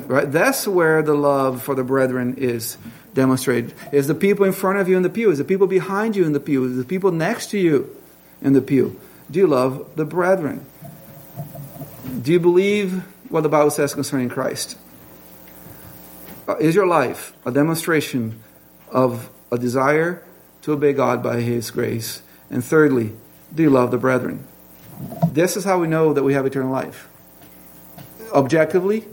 Right? 0.08 0.32
That's 0.32 0.68
where 0.68 1.02
the 1.02 1.14
love 1.14 1.62
for 1.62 1.76
the 1.76 1.84
brethren 1.84 2.36
is 2.38 2.78
demonstrated. 3.14 3.74
Is 3.92 4.08
the 4.08 4.16
people 4.16 4.46
in 4.46 4.54
front 4.54 4.80
of 4.80 4.88
you 4.88 4.96
in 4.96 5.04
the 5.04 5.10
pew? 5.10 5.32
Is 5.32 5.38
the 5.38 5.44
people 5.44 5.68
behind 5.68 6.16
you 6.16 6.26
in 6.26 6.34
the 6.34 6.40
pew? 6.40 6.64
Is 6.66 6.78
the 6.78 6.84
people 6.84 7.12
next 7.12 7.52
to 7.52 7.58
you 7.58 7.96
in 8.42 8.54
the 8.54 8.62
pew? 8.62 9.00
Do 9.30 9.40
you 9.40 9.48
love 9.48 9.96
the 9.96 10.06
brethren? 10.06 10.66
Do 12.22 12.32
you 12.32 12.40
believe 12.40 13.04
what 13.30 13.42
the 13.42 13.50
Bible 13.50 13.72
says 13.72 13.94
concerning 13.94 14.30
Christ? 14.30 14.78
Uh, 16.48 16.56
is 16.58 16.76
your 16.76 16.88
life 16.88 17.34
a 17.46 17.52
demonstration 17.52 18.42
of 18.90 19.30
a 19.52 19.58
desire 19.58 20.24
to 20.62 20.74
obey 20.74 20.94
God 20.94 21.22
by 21.22 21.42
His 21.42 21.72
grace? 21.72 22.22
And 22.50 22.64
thirdly, 22.64 23.14
do 23.54 23.64
you 23.64 23.70
love 23.70 23.92
the 23.92 23.98
brethren? 23.98 24.48
This 25.32 25.58
is 25.58 25.64
how 25.64 25.80
we 25.80 25.88
know 25.88 26.14
that 26.14 26.24
we 26.24 26.34
have 26.34 26.46
eternal 26.46 26.72
life. 26.72 27.08
Objectively, 28.34 29.06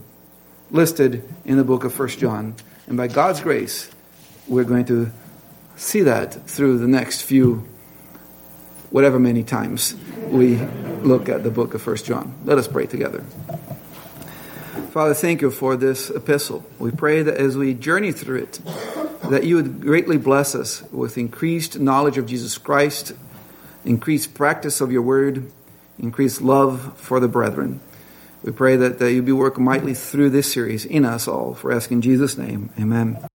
listed 0.70 1.23
in 1.44 1.57
the 1.57 1.64
book 1.64 1.85
of 1.85 1.92
First 1.92 2.18
John. 2.18 2.55
And 2.87 2.97
by 2.97 3.09
God's 3.09 3.40
grace, 3.40 3.90
we're 4.49 4.64
going 4.64 4.87
to 4.87 5.11
see 5.77 6.03
that 6.03 6.35
through 6.49 6.79
the 6.79 6.88
next 6.88 7.23
few, 7.23 7.66
whatever 8.90 9.18
many 9.18 9.42
times 9.42 9.94
we 10.29 10.57
look 11.03 11.29
at 11.29 11.42
the 11.42 11.51
book 11.51 11.75
of 11.75 11.83
First 11.83 12.07
John. 12.07 12.35
Let 12.44 12.59
us 12.59 12.68
pray 12.68 12.87
together. 12.87 13.25
Father, 14.90 15.14
thank 15.14 15.42
you 15.42 15.51
for 15.51 15.77
this 15.77 16.11
epistle. 16.11 16.64
We 16.79 16.90
pray 16.90 17.23
that 17.23 17.37
as 17.37 17.57
we 17.57 17.75
journey 17.75 18.12
through 18.12 18.42
it, 18.44 18.61
that 19.31 19.44
you 19.44 19.57
would 19.57 19.81
greatly 19.81 20.18
bless 20.18 20.55
us 20.55 20.83
with 20.92 21.18
increased 21.18 21.79
knowledge 21.79 22.18
of 22.18 22.27
Jesus 22.27 22.59
Christ, 22.59 23.12
increased 23.85 24.35
practice 24.35 24.81
of 24.81 24.92
your 24.92 25.03
word, 25.03 25.51
increased 25.98 26.40
love 26.40 26.92
for 26.96 27.20
the 27.20 27.28
brethren. 27.28 27.80
We 28.42 28.52
pray 28.52 28.76
that, 28.76 28.98
that 28.98 29.12
you 29.12 29.22
be 29.22 29.33
working 29.33 29.64
mightily 29.64 29.94
through 29.94 30.30
this 30.30 30.52
series 30.52 30.85
in 30.85 31.04
us 31.04 31.26
all. 31.26 31.54
For 31.54 31.72
asking 31.72 32.02
Jesus' 32.02 32.37
name, 32.37 32.70
amen. 32.78 33.26